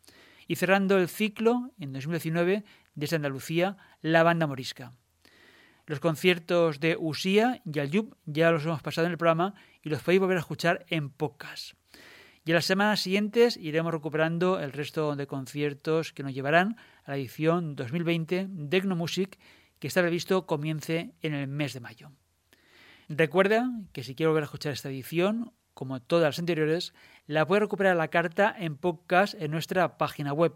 y 0.48 0.56
cerrando 0.56 0.96
el 0.96 1.08
ciclo 1.08 1.70
en 1.78 1.92
2019 1.92 2.64
desde 2.94 3.16
Andalucía, 3.16 3.76
la 4.00 4.22
banda 4.22 4.46
morisca. 4.46 4.92
Los 5.84 6.00
conciertos 6.00 6.80
de 6.80 6.96
Usía 6.98 7.60
y 7.66 7.78
Aljub 7.78 8.16
ya 8.24 8.50
los 8.50 8.64
hemos 8.64 8.82
pasado 8.82 9.06
en 9.06 9.12
el 9.12 9.18
programa 9.18 9.54
y 9.82 9.90
los 9.90 10.02
podéis 10.02 10.20
volver 10.20 10.38
a 10.38 10.40
escuchar 10.40 10.86
en 10.88 11.10
podcast. 11.10 11.74
Y 12.46 12.50
en 12.50 12.54
las 12.54 12.64
semanas 12.64 13.00
siguientes 13.00 13.58
iremos 13.58 13.92
recuperando 13.92 14.58
el 14.58 14.72
resto 14.72 15.16
de 15.16 15.26
conciertos 15.26 16.14
que 16.14 16.22
nos 16.22 16.32
llevarán 16.32 16.76
a 17.04 17.10
la 17.10 17.16
edición 17.18 17.76
2020 17.76 18.46
de 18.48 18.76
Etnomusic, 18.78 19.38
que 19.82 19.88
está 19.88 20.00
previsto 20.00 20.46
comience 20.46 21.12
en 21.22 21.34
el 21.34 21.48
mes 21.48 21.74
de 21.74 21.80
mayo. 21.80 22.12
Recuerda 23.08 23.68
que 23.92 24.04
si 24.04 24.14
quiere 24.14 24.28
volver 24.28 24.44
a 24.44 24.46
escuchar 24.46 24.72
esta 24.72 24.88
edición, 24.88 25.52
como 25.74 26.00
todas 26.00 26.26
las 26.26 26.38
anteriores, 26.38 26.94
la 27.26 27.48
puedes 27.48 27.62
recuperar 27.62 27.96
la 27.96 28.06
carta 28.06 28.54
en 28.56 28.76
podcast 28.76 29.34
en 29.34 29.50
nuestra 29.50 29.98
página 29.98 30.32
web. 30.32 30.52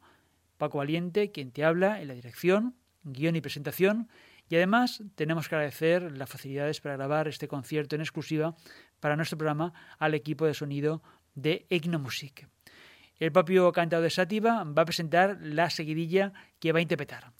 Paco 0.57 0.79
Valiente, 0.79 1.31
quien 1.31 1.51
te 1.51 1.63
habla 1.63 2.01
en 2.01 2.07
la 2.07 2.13
dirección, 2.13 2.75
guion 3.03 3.35
y 3.35 3.41
presentación, 3.41 4.09
y 4.49 4.55
además 4.55 5.03
tenemos 5.15 5.47
que 5.47 5.55
agradecer 5.55 6.17
las 6.17 6.29
facilidades 6.29 6.81
para 6.81 6.97
grabar 6.97 7.27
este 7.27 7.47
concierto 7.47 7.95
en 7.95 8.01
exclusiva 8.01 8.55
para 8.99 9.15
nuestro 9.15 9.37
programa 9.37 9.73
al 9.97 10.13
equipo 10.13 10.45
de 10.45 10.53
sonido 10.53 11.01
de 11.33 11.65
Ignomusic. 11.69 12.47
El 13.19 13.31
propio 13.31 13.71
cantado 13.71 14.03
de 14.03 14.09
Sátiva 14.09 14.63
va 14.63 14.81
a 14.81 14.85
presentar 14.85 15.37
la 15.41 15.69
seguidilla 15.69 16.33
que 16.59 16.71
va 16.71 16.79
a 16.79 16.81
interpretar. 16.81 17.31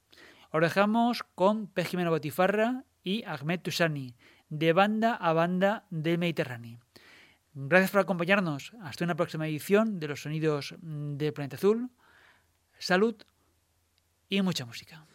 Os 0.51 0.61
dejamos 0.61 1.23
con 1.35 1.67
Pejimeno 1.67 2.11
Botifarra 2.11 2.85
y 3.03 3.23
Ahmed 3.23 3.59
Tusani, 3.59 4.15
de 4.49 4.73
banda 4.73 5.15
a 5.15 5.33
banda 5.33 5.85
del 5.89 6.17
Mediterráneo. 6.17 6.79
Gracias 7.53 7.91
por 7.91 8.01
acompañarnos. 8.01 8.73
Hasta 8.81 9.05
una 9.05 9.15
próxima 9.15 9.47
edición 9.47 9.99
de 9.99 10.07
los 10.07 10.21
sonidos 10.21 10.75
del 10.79 11.33
Planeta 11.33 11.55
Azul. 11.55 11.89
Salud 12.79 13.15
y 14.29 14.41
mucha 14.41 14.65
música. 14.65 15.05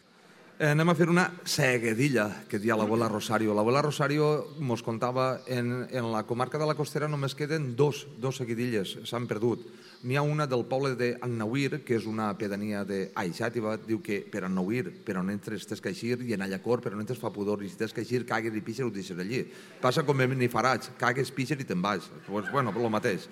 Eh, 0.61 0.67
anem 0.69 0.91
a 0.91 0.93
fer 0.93 1.07
una 1.09 1.23
seguidilla 1.41 2.43
que 2.45 2.59
dia 2.61 2.75
l'abuela 2.77 3.07
Rosario. 3.09 3.55
L'abuela 3.57 3.81
Rosario 3.81 4.25
mos 4.61 4.83
contava 4.85 5.41
en, 5.49 5.87
en 5.89 6.11
la 6.13 6.21
comarca 6.29 6.59
de 6.61 6.67
la 6.69 6.75
Costera 6.77 7.07
només 7.09 7.33
queden 7.33 7.71
dos, 7.73 8.03
dos 8.21 8.37
seguidilles, 8.37 8.91
s'han 9.09 9.25
perdut. 9.25 9.63
N'hi 10.05 10.19
ha 10.19 10.21
una 10.21 10.45
del 10.45 10.67
poble 10.69 10.93
d'Annauir, 10.99 11.79
que 11.81 11.97
és 11.97 12.05
una 12.05 12.27
pedania 12.37 12.83
d'Aixàtiva, 12.85 13.73
diu 13.87 14.03
que 14.05 14.19
per 14.21 14.43
Annauir, 14.45 14.91
per 15.01 15.17
on 15.17 15.33
entres 15.33 15.65
tens 15.65 15.81
que 15.81 15.95
i 16.29 16.35
en 16.37 16.45
Allacor, 16.45 16.85
per 16.85 16.93
on 16.93 17.01
entres 17.01 17.17
fa 17.17 17.33
pudor, 17.33 17.65
i 17.65 17.69
si 17.69 17.81
tens 17.81 17.97
que 17.97 18.05
cagues 18.29 18.53
i 18.53 18.61
pixes, 18.61 18.85
ho 18.85 18.93
deixes 18.93 19.17
allí. 19.17 19.41
Passa 19.81 20.05
com 20.05 20.21
en 20.21 20.37
Nifarats, 20.37 20.93
cagues, 21.01 21.31
pixes 21.31 21.57
i 21.57 21.65
te'n 21.65 21.81
vas. 21.81 22.05
Pues, 22.27 22.45
bueno, 22.51 22.69
el 22.69 22.89
mateix. 22.93 23.25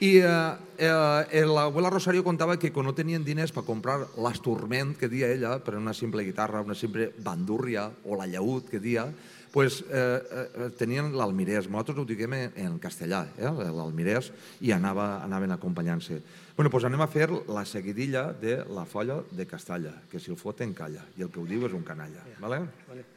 I 0.00 0.18
eh, 0.18 0.56
eh, 0.78 1.44
l'abuela 1.46 1.90
Rosario 1.90 2.24
contava 2.24 2.58
que 2.58 2.72
no 2.82 2.94
tenien 2.94 3.22
diners 3.24 3.52
per 3.54 3.62
comprar 3.62 4.00
l'estorment 4.18 4.96
que 4.98 5.08
dia 5.08 5.30
ella, 5.30 5.58
per 5.62 5.76
una 5.78 5.94
simple 5.94 6.24
guitarra, 6.24 6.60
una 6.60 6.74
simple 6.74 7.12
bandúrria, 7.18 7.90
o 8.04 8.18
la 8.18 8.26
llaüt 8.26 8.68
que 8.68 8.80
dia, 8.80 9.06
pues, 9.54 9.84
eh, 9.86 9.94
eh, 9.94 10.70
tenien 10.74 11.12
l'almirès. 11.14 11.70
Nosaltres 11.70 12.02
ho 12.02 12.04
diguem 12.04 12.34
en, 12.34 12.78
castellà, 12.82 13.22
eh, 13.38 13.46
l'almirès, 13.46 14.32
i 14.60 14.74
anava, 14.74 15.22
anaven 15.22 15.54
acompanyant-se. 15.54 16.20
Bueno, 16.56 16.70
pues 16.74 16.84
anem 16.84 17.00
a 17.00 17.06
fer 17.06 17.30
la 17.30 17.64
seguidilla 17.64 18.32
de 18.32 18.64
la 18.66 18.84
folla 18.84 19.22
de 19.30 19.46
Castalla, 19.46 19.94
que 20.10 20.18
si 20.18 20.34
el 20.34 20.42
foten 20.42 20.74
calla, 20.74 21.06
i 21.14 21.22
el 21.22 21.30
que 21.30 21.38
ho 21.38 21.46
diu 21.46 21.68
és 21.70 21.72
un 21.72 21.86
canalla. 21.86 22.26
Vale? 22.42 22.64
Vale. 22.90 23.13